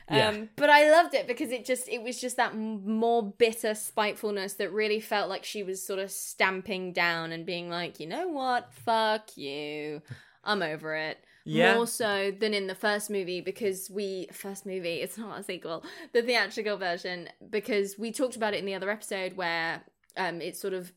[0.10, 0.30] Yeah.
[0.30, 3.74] Um, but I loved it because it just it was just that m- more bitter
[3.74, 8.08] spitefulness that really felt like she was sort of stamping down and being like, you
[8.08, 10.02] know what, fuck you,
[10.44, 11.24] I'm over it.
[11.46, 11.76] Yeah.
[11.76, 15.84] More so than in the first movie because we first movie it's not a sequel
[16.14, 19.82] the theatrical version because we talked about it in the other episode where
[20.18, 20.94] um it sort of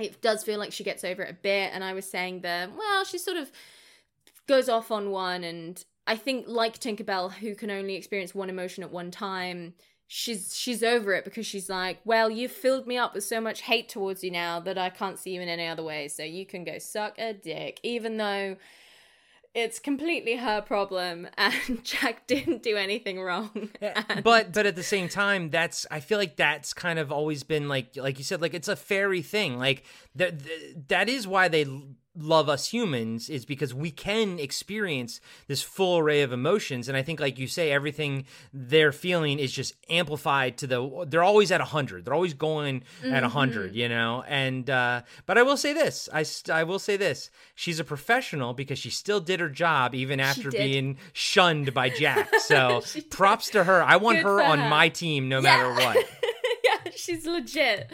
[0.00, 2.76] it does feel like she gets over it a bit and I was saying that
[2.76, 3.50] well she sort of
[4.46, 8.82] goes off on one and I think like Tinkerbell who can only experience one emotion
[8.82, 9.74] at one time
[10.08, 13.62] she's she's over it because she's like well you've filled me up with so much
[13.62, 16.44] hate towards you now that I can't see you in any other way so you
[16.44, 17.78] can go suck a dick.
[17.84, 18.56] Even though
[19.54, 23.70] it's completely her problem and Jack didn't do anything wrong.
[23.80, 27.42] And- but but at the same time that's i feel like that's kind of always
[27.42, 29.58] been like like you said like it's a fairy thing.
[29.58, 29.84] Like
[30.14, 30.34] that
[30.88, 31.66] that is why they
[32.16, 36.88] love us humans is because we can experience this full array of emotions.
[36.88, 41.22] And i think like you say everything they're feeling is just amplified to the they're
[41.22, 44.24] always at 100 they're always going at 100 you know?
[44.26, 48.54] And uh but i will say this i i will say this she's a professional
[48.54, 52.28] because she still did her job even after being shunned by jack.
[52.40, 53.10] So did.
[53.10, 53.82] props to her.
[53.84, 54.68] I want Good her on her.
[54.68, 55.42] my team no Yeah.
[55.42, 55.96] matter what.
[56.64, 57.92] Yeah she's legit.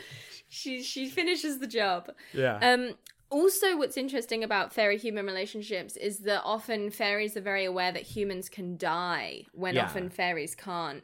[0.49, 2.11] She she finishes the job.
[2.33, 2.59] Yeah.
[2.63, 2.95] Um,
[3.31, 8.03] also, what's interesting about fairy human relationships is that often fairies are very aware that
[8.03, 9.85] humans can die when Yeah.
[9.85, 11.03] often fairies can't.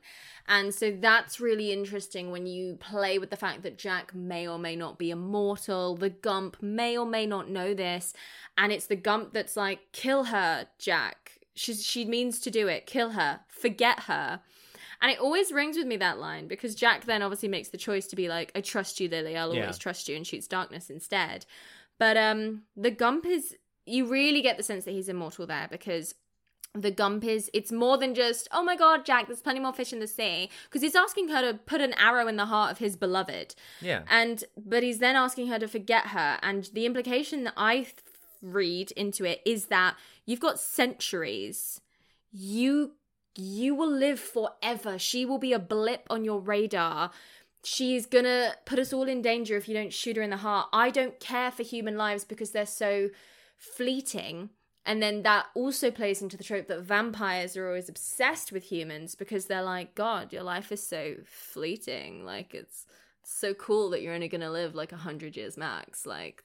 [0.48, 4.58] And so that's really interesting when you play with the fact that Jack may or
[4.58, 5.96] may not be immortal.
[5.96, 8.12] The Gump may or may not know this.
[8.58, 11.38] And it's the Gump that's like, kill her, Jack.
[11.54, 12.86] She's, she means to do it.
[12.86, 13.40] Kill her.
[13.48, 14.40] Forget her.
[15.00, 18.06] And it always rings with me that line because Jack then obviously makes the choice
[18.06, 19.36] to be like, I trust you, Lily.
[19.36, 19.62] I'll Yeah.
[19.62, 21.44] always trust you, and shoots darkness instead.
[22.02, 23.54] But um, the Gump is
[23.86, 26.16] you really get the sense that he's immortal there because
[26.74, 29.92] the Gump is it's more than just oh my god, Jack, there's plenty more fish
[29.92, 30.50] in the sea.
[30.64, 34.02] Because he's asking her to put an arrow in the heart of his beloved, yeah.
[34.10, 37.94] And but he's then asking her to forget her, and the implication that I th-
[38.42, 39.94] read into it is that
[40.26, 41.80] you've got centuries,
[42.32, 42.94] you
[43.36, 44.98] you will live forever.
[44.98, 47.12] She will be a blip on your radar
[47.64, 50.68] she's gonna put us all in danger if you don't shoot her in the heart.
[50.72, 53.10] I don't care for human lives because they're so
[53.56, 54.50] fleeting.
[54.84, 59.14] and then that also plays into the trope that vampires are always obsessed with humans
[59.14, 62.24] because they're like, God, your life is so fleeting.
[62.24, 62.86] Like it's
[63.24, 66.04] so cool that you're only gonna live like a hundred years max.
[66.06, 66.44] Like,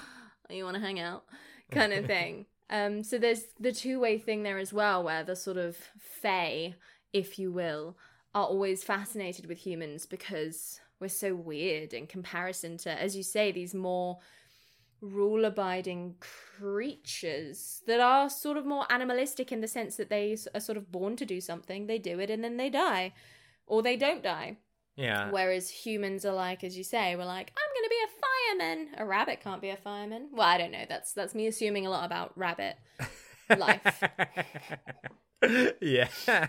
[0.50, 1.24] you want to hang out,
[1.70, 2.46] kind of thing.
[2.70, 6.74] um, so there's the two way thing there as well, where the sort of fae,
[7.12, 7.96] if you will,
[8.34, 13.52] are always fascinated with humans because we're so weird in comparison to, as you say,
[13.52, 14.18] these more
[15.00, 20.60] rule abiding creatures that are sort of more animalistic in the sense that they are
[20.60, 23.12] sort of born to do something, they do it, and then they die.
[23.66, 24.56] Or they don't die.
[24.96, 25.30] Yeah.
[25.30, 28.88] Whereas humans are like, as you say, we're like, I'm gonna be a fireman.
[28.98, 30.30] A rabbit can't be a fireman.
[30.32, 30.86] Well, I don't know.
[30.88, 32.76] That's that's me assuming a lot about rabbit
[33.56, 34.02] life.
[35.80, 36.08] yeah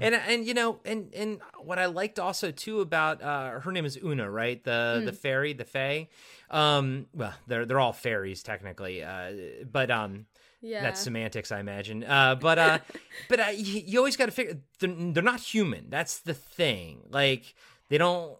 [0.00, 3.86] and and you know and and what i liked also too about uh her name
[3.86, 5.06] is Oona right the mm.
[5.06, 6.08] the fairy the fae
[6.50, 9.32] um well they're they're all fairies technically uh
[9.64, 10.26] but um
[10.62, 10.80] yeah.
[10.80, 12.04] That's semantics, I imagine.
[12.04, 12.78] Uh, but uh,
[13.28, 15.86] but uh, you, you always got to figure they're, they're not human.
[15.90, 17.00] That's the thing.
[17.10, 17.54] Like
[17.88, 18.36] they don't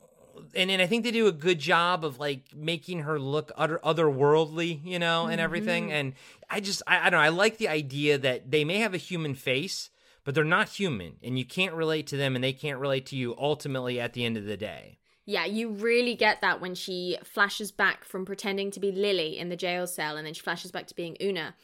[0.55, 3.80] and, and I think they do a good job of like making her look other
[3.85, 5.45] otherworldly, you know, and mm-hmm.
[5.45, 5.93] everything.
[5.93, 6.14] And
[6.51, 8.99] I just I, I don't know, I like the idea that they may have a
[8.99, 9.91] human face,
[10.24, 13.16] but they're not human, and you can't relate to them, and they can't relate to
[13.16, 13.35] you.
[13.39, 14.99] Ultimately, at the end of the day.
[15.24, 19.51] Yeah, you really get that when she flashes back from pretending to be Lily in
[19.51, 21.55] the jail cell and then she flashes back to being Oona.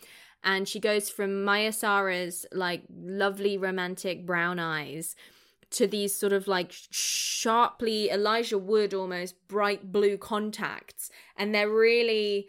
[0.44, 5.16] And she goes from Mia Sara's like lovely romantic brown eyes
[5.70, 12.48] to these sort of like sharply Elijah Wood almost bright blue contacts and they're really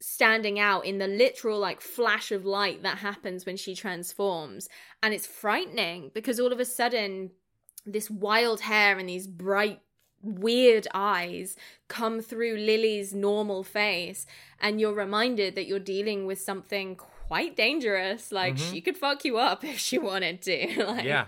[0.00, 4.68] standing out in the literal like flash of light that happens when she transforms.
[5.02, 7.30] And it's frightening because all of a sudden
[7.84, 9.80] this wild hair and these bright
[10.22, 11.56] weird eyes
[11.88, 14.26] come through Lily's normal face
[14.60, 18.30] and you're reminded that you're dealing with something quite dangerous.
[18.30, 18.72] Like mm-hmm.
[18.72, 21.26] she could fuck you up if she wanted to like yeah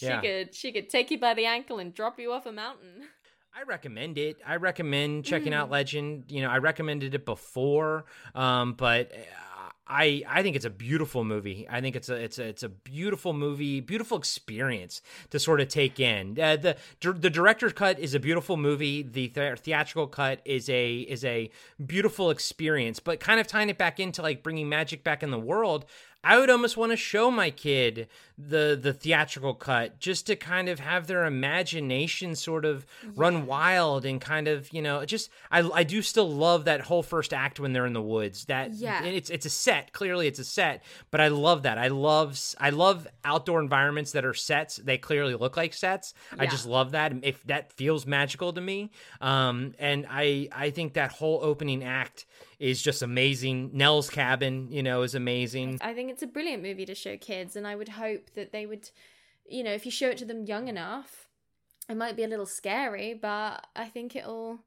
[0.00, 0.20] she yeah.
[0.22, 3.02] could she could take you by the ankle and drop you off a mountain.
[3.54, 4.38] I recommend it.
[4.46, 5.56] I recommend checking mm.
[5.56, 6.24] out Legend.
[6.28, 9.12] You know, I recommended it before, um, but
[9.90, 11.66] I I think it's a beautiful movie.
[11.68, 15.68] I think it's a it's a it's a beautiful movie, beautiful experience to sort of
[15.68, 16.38] take in.
[16.40, 19.02] Uh, the the director's cut is a beautiful movie.
[19.02, 21.50] The th- theatrical cut is a is a
[21.84, 23.00] beautiful experience.
[23.00, 25.86] But kind of tying it back into like bringing magic back in the world,
[26.22, 30.68] I would almost want to show my kid the the theatrical cut just to kind
[30.68, 33.10] of have their imagination sort of yeah.
[33.14, 37.02] run wild and kind of you know just I I do still love that whole
[37.02, 38.46] first act when they're in the woods.
[38.46, 39.02] That yeah.
[39.04, 41.78] it's it's a set clearly it's a set but I love that.
[41.78, 44.76] I love I love outdoor environments that are sets.
[44.76, 46.12] They clearly look like sets.
[46.36, 46.42] Yeah.
[46.42, 47.14] I just love that.
[47.22, 48.90] If that feels magical to me
[49.22, 52.26] um and I I think that whole opening act
[52.60, 53.70] is just amazing.
[53.72, 55.78] Nell's Cabin, you know, is amazing.
[55.80, 58.66] I think it's a brilliant movie to show kids, and I would hope that they
[58.66, 58.90] would,
[59.48, 61.26] you know, if you show it to them young enough,
[61.88, 64.60] it might be a little scary, but I think it'll.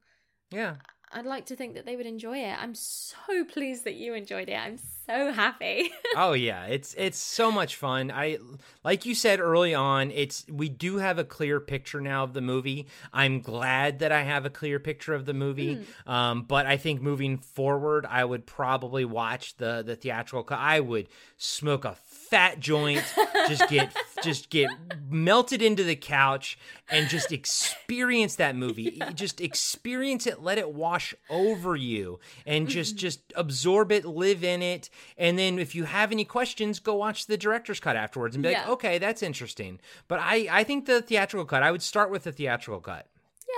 [0.51, 0.77] Yeah.
[1.13, 2.57] I'd like to think that they would enjoy it.
[2.59, 3.15] I'm so
[3.51, 4.55] pleased that you enjoyed it.
[4.55, 5.91] I'm so happy.
[6.15, 8.11] oh yeah, it's it's so much fun.
[8.11, 8.39] I
[8.83, 12.41] like you said early on, it's we do have a clear picture now of the
[12.41, 12.87] movie.
[13.11, 15.85] I'm glad that I have a clear picture of the movie.
[16.07, 16.11] Mm.
[16.11, 20.45] Um, but I think moving forward, I would probably watch the the theatrical.
[20.57, 21.07] I would
[21.37, 21.93] smoke a
[22.33, 23.03] fat joint,
[23.47, 24.71] just get just get
[25.07, 26.57] melted into the couch
[26.89, 28.99] and just experience that movie.
[29.13, 33.01] Just experience it, let it wash over you and just mm-hmm.
[33.01, 34.89] just absorb it, live in it.
[35.15, 38.49] And then if you have any questions, go watch the director's cut afterwards and be
[38.49, 38.61] yeah.
[38.61, 42.23] like, "Okay, that's interesting." But I I think the theatrical cut, I would start with
[42.23, 43.07] the theatrical cut.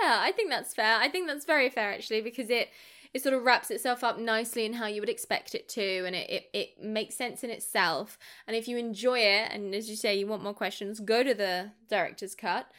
[0.02, 0.98] Yeah, I think that's fair.
[0.98, 2.68] I think that's very fair actually because it
[3.16, 6.14] it sort of wraps itself up nicely in how you would expect it to and
[6.14, 8.18] it, it, it makes sense in itself.
[8.46, 11.32] And if you enjoy it and as you say you want more questions go to
[11.32, 12.70] the director's cut.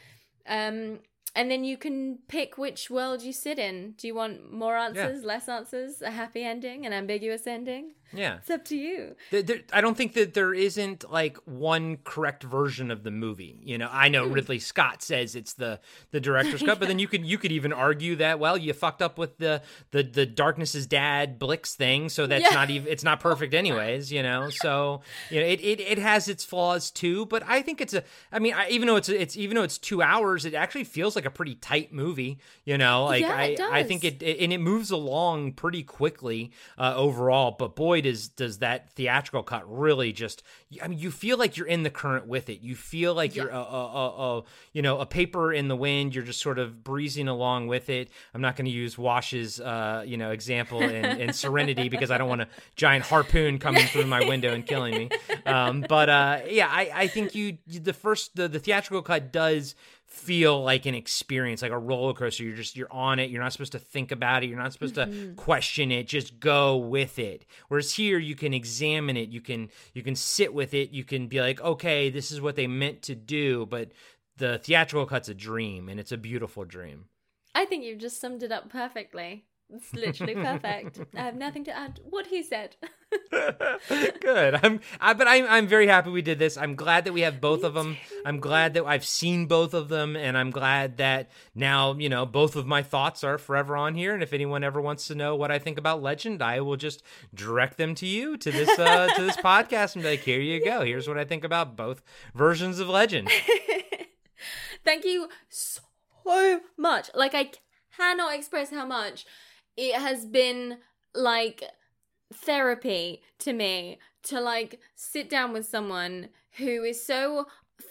[0.48, 1.00] Um,
[1.38, 5.22] and then you can pick which world you sit in do you want more answers
[5.22, 5.28] yeah.
[5.28, 8.38] less answers a happy ending an ambiguous ending yeah.
[8.38, 9.16] It's up to you.
[9.32, 13.60] There, there, I don't think that there isn't like one correct version of the movie.
[13.62, 14.34] You know, I know mm.
[14.34, 15.80] Ridley Scott says it's the
[16.12, 19.02] the director's cut, but then you could you could even argue that well, you fucked
[19.02, 19.62] up with the
[19.92, 22.56] the the Darkness's dad Blix thing, so that's yeah.
[22.56, 24.50] not even it's not perfect anyways, you know.
[24.50, 28.04] So, you know, it, it it has its flaws too, but I think it's a
[28.32, 31.16] I mean, I, even though it's it's even though it's 2 hours, it actually feels
[31.16, 33.06] like a pretty tight movie, you know.
[33.06, 37.56] Like yeah, I I think it, it, and it moves along pretty quickly uh, overall,
[37.58, 40.44] but boy does does that theatrical cut really just
[40.82, 42.62] I mean you feel like you're in the current with it.
[42.62, 43.44] You feel like yeah.
[43.44, 46.16] you're a, a, a, a, you know a paper in the wind.
[46.16, 48.10] You're just sort of breezing along with it.
[48.34, 52.18] I'm not going to use Wash's uh, you know example in, in Serenity because I
[52.18, 55.10] don't want a giant harpoon coming through my window and killing me.
[55.46, 59.76] Um, but uh, yeah, I, I think you the first the, the theatrical cut does
[60.08, 62.44] feel like an experience, like a roller coaster.
[62.44, 63.30] You're just you're on it.
[63.30, 64.50] You're not supposed to think about it.
[64.50, 65.30] You're not supposed mm-hmm.
[65.30, 66.08] to question it.
[66.08, 67.46] Just go with it.
[67.68, 69.30] Whereas here, you can examine it.
[69.30, 70.92] You can you can sit with it.
[70.92, 73.66] You can be like, okay, this is what they meant to do.
[73.66, 73.92] But
[74.38, 77.06] the theatrical cut's a dream, and it's a beautiful dream.
[77.54, 79.46] I think you've just summed it up perfectly.
[79.70, 81.02] It's literally perfect.
[81.14, 82.00] I have nothing to add.
[82.10, 82.78] What he said.
[83.32, 84.60] Good.
[84.64, 84.80] I'm.
[85.02, 85.46] I, but I'm.
[85.50, 86.56] I'm very happy we did this.
[86.56, 87.96] I'm glad that we have both Me of them.
[87.96, 88.22] Too.
[88.26, 92.26] I'm glad that I've seen both of them, and I'm glad that now you know
[92.26, 94.14] both of my thoughts are forever on here.
[94.14, 97.04] And if anyone ever wants to know what I think about Legend, I will just
[97.34, 100.64] direct them to you to this uh, to this podcast and be like, here you
[100.64, 100.86] go.
[100.86, 102.02] Here's what I think about both
[102.34, 103.30] versions of Legend.
[104.86, 105.82] Thank you so
[106.78, 107.10] much.
[107.14, 107.52] Like I
[107.98, 109.26] cannot express how much
[109.78, 110.80] it has been
[111.14, 111.64] like
[112.34, 117.46] therapy to me to like sit down with someone who is so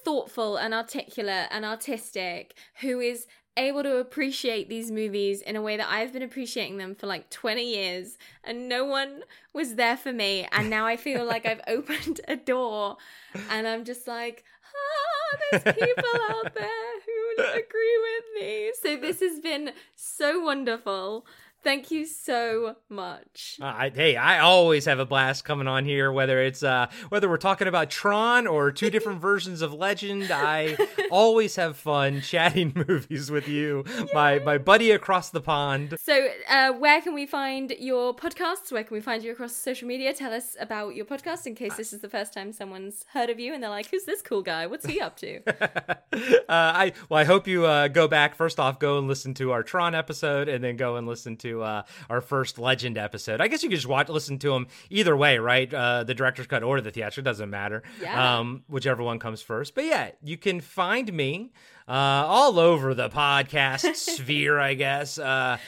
[0.05, 3.27] thoughtful and articulate and artistic, who is
[3.57, 7.31] able to appreciate these movies in a way that I've been appreciating them for like
[7.31, 9.23] 20 years and no one
[9.55, 12.99] was there for me and now I feel like I've opened a door
[13.49, 15.17] and I'm just like ah
[15.51, 18.73] there's people out there who agree with me.
[18.83, 21.27] So this has been so wonderful
[21.67, 23.59] Thank you so much.
[23.61, 27.29] Uh, I, hey, I always have a blast coming on here, whether it's uh, whether
[27.29, 30.31] we're talking about Tron or two different versions of Legend.
[30.31, 30.77] I
[31.11, 34.07] always have fun chatting movies with you, Yay.
[34.15, 35.97] my my buddy across the pond.
[36.01, 38.71] So, uh, where can we find your podcasts?
[38.71, 40.15] Where can we find you across social media?
[40.15, 43.41] Tell us about your podcast in case this is the first time someone's heard of
[43.41, 44.69] you and they're like, "Who's this cool guy?
[44.69, 45.41] What's he up to?"
[46.17, 49.51] Uh, I well, I hope you uh, go back first off, go and listen to
[49.51, 53.41] our Tron episode, and then go and listen to uh, our first Legend episode.
[53.41, 55.73] I guess you could just watch, listen to them either way, right?
[55.73, 57.83] Uh, the director's cut or the theatrical doesn't matter.
[58.01, 58.39] Yeah.
[58.39, 59.75] Um, whichever one comes first.
[59.75, 61.53] But yeah, you can find me
[61.89, 65.19] uh, all over the podcast sphere, I guess.
[65.19, 65.59] Uh,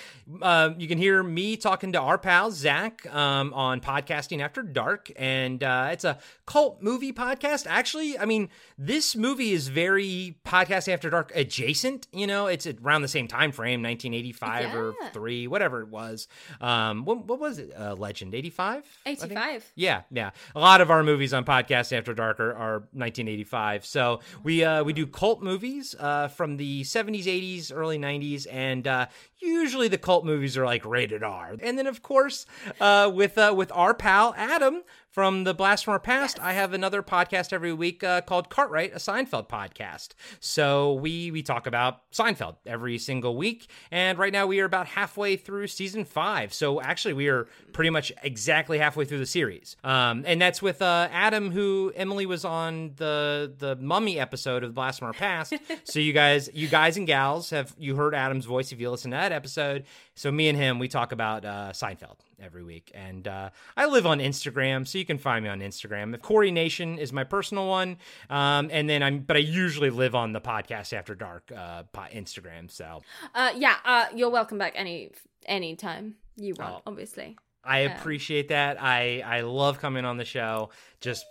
[0.42, 5.10] uh, you can hear me talking to our pal Zach um, on podcasting after dark,
[5.16, 7.66] and uh, it's a cult movie podcast.
[7.66, 12.08] Actually, I mean, this movie is very podcast after dark adjacent.
[12.12, 14.76] You know, it's around the same time frame, 1985 yeah.
[14.76, 16.28] or three, whatever it was.
[16.60, 17.72] Um, what, what was it?
[17.74, 18.84] Uh, Legend 85?
[19.06, 19.72] 85.
[19.76, 20.30] Yeah, yeah.
[20.54, 23.86] A lot of our movies on podcast after dark are, are 1985.
[23.86, 28.86] So we uh, we do cult movies uh, from the 70s, 80s, early 90s, and
[28.86, 29.06] uh,
[29.40, 31.56] usually the cult movies are like rated R.
[31.60, 32.46] And then of course,
[32.80, 36.46] uh, with uh, with our pal Adam from the Blast from Our Past, yes.
[36.46, 40.10] I have another podcast every week uh, called Cartwright, a Seinfeld podcast.
[40.38, 44.86] So we we talk about Seinfeld every single week, and right now we are about
[44.86, 46.52] halfway through season five.
[46.52, 49.76] So actually, we are pretty much exactly halfway through the series.
[49.82, 54.74] Um, and that's with uh, Adam, who Emily was on the the Mummy episode of
[54.74, 55.54] Blast from Our Past.
[55.84, 59.10] so you guys, you guys and gals, have you heard Adam's voice if you listen
[59.12, 59.84] to that episode?
[60.14, 62.90] So me and him, we talk about uh, Seinfeld every week.
[62.94, 66.12] And uh, I live on Instagram, so you can find me on Instagram.
[66.12, 67.96] The Corey Nation is my personal one,
[68.30, 69.20] um, and then I'm.
[69.20, 71.82] But I usually live on the podcast after dark uh,
[72.14, 72.70] Instagram.
[72.70, 73.02] So
[73.34, 75.10] uh, yeah, uh, you're welcome back any
[75.46, 76.76] anytime you want.
[76.76, 76.82] Oh.
[76.86, 77.36] Obviously.
[77.64, 78.82] I appreciate that.
[78.82, 81.26] I I love coming on the show just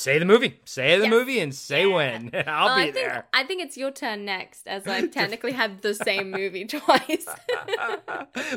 [0.00, 1.10] say the movie, say the yes.
[1.10, 1.94] movie, and say yeah.
[1.94, 2.30] when.
[2.46, 3.26] I'll well, be I think, there.
[3.32, 7.26] I think it's your turn next, as I've technically had the same movie twice.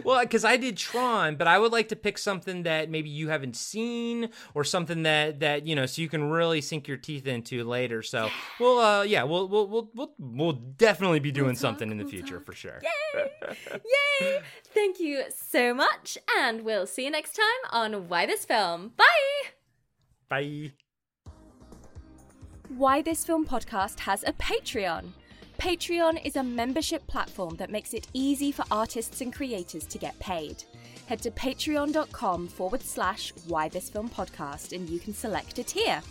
[0.04, 3.30] well, because I did Tron, but I would like to pick something that maybe you
[3.30, 7.28] haven't seen, or something that that you know, so you can really sink your teeth
[7.28, 8.02] into later.
[8.02, 8.30] So
[8.60, 12.04] we'll, uh, yeah, we'll we'll we'll we'll, we'll definitely be doing we'll something in the
[12.04, 12.48] we'll future talk.
[12.48, 12.82] for sure.
[13.16, 13.31] Yay!
[13.42, 14.42] Yay!
[14.64, 18.94] Thank you so much, and we'll see you next time on Why This Film.
[18.98, 19.50] Bye.
[20.30, 20.72] Bye.
[22.70, 25.12] Why This Film podcast has a Patreon.
[25.58, 30.18] Patreon is a membership platform that makes it easy for artists and creators to get
[30.20, 30.64] paid.
[31.08, 36.02] Head to patreon.com forward slash why this film podcast and you can select a tier.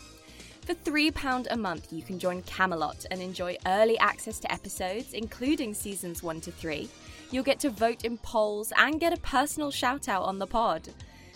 [0.67, 5.75] For £3 a month, you can join Camelot and enjoy early access to episodes, including
[5.75, 6.89] seasons 1 to 3.
[7.31, 10.89] You'll get to vote in polls and get a personal shout out on the pod.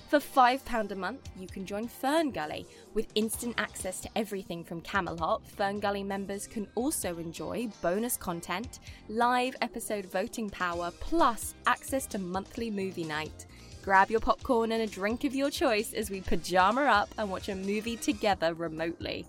[0.09, 5.47] For £5 a month, you can join Ferngully With instant access to everything from Camelot,
[5.47, 12.18] Fern Gully members can also enjoy bonus content, live episode voting power, plus access to
[12.18, 13.47] monthly movie night.
[13.82, 17.49] Grab your popcorn and a drink of your choice as we pajama up and watch
[17.49, 19.26] a movie together remotely.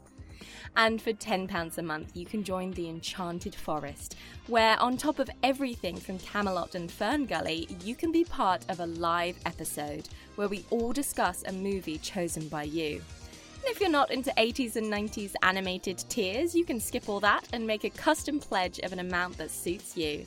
[0.78, 4.18] And for £10 a month, you can join the Enchanted Forest,
[4.48, 8.82] where, on top of everything from Camelot and Fern Gully, you can be part of
[8.82, 12.96] a live episode where we all discuss a movie chosen by you.
[12.96, 17.48] And if you're not into 80s and 90s animated tiers, you can skip all that
[17.54, 20.26] and make a custom pledge of an amount that suits you.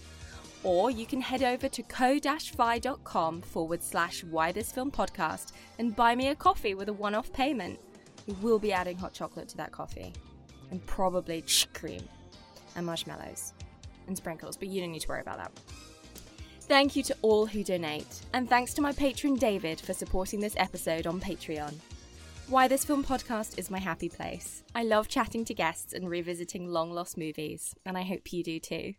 [0.65, 6.17] Or you can head over to ko-fi.com forward slash why this film podcast and buy
[6.17, 7.79] me a coffee with a one off payment.
[8.27, 10.15] We will be adding hot chocolate to that coffee
[10.71, 12.03] and probably cream
[12.77, 13.53] and marshmallows
[14.07, 15.53] and sprinkles, but you don't need to worry about that.
[16.63, 20.55] Thank you to all who donate, and thanks to my patron David for supporting this
[20.59, 21.75] episode on Patreon.
[22.49, 24.63] Why This Film podcast is my happy place.
[24.75, 28.59] I love chatting to guests and revisiting long lost movies, and I hope you do
[28.59, 28.95] too.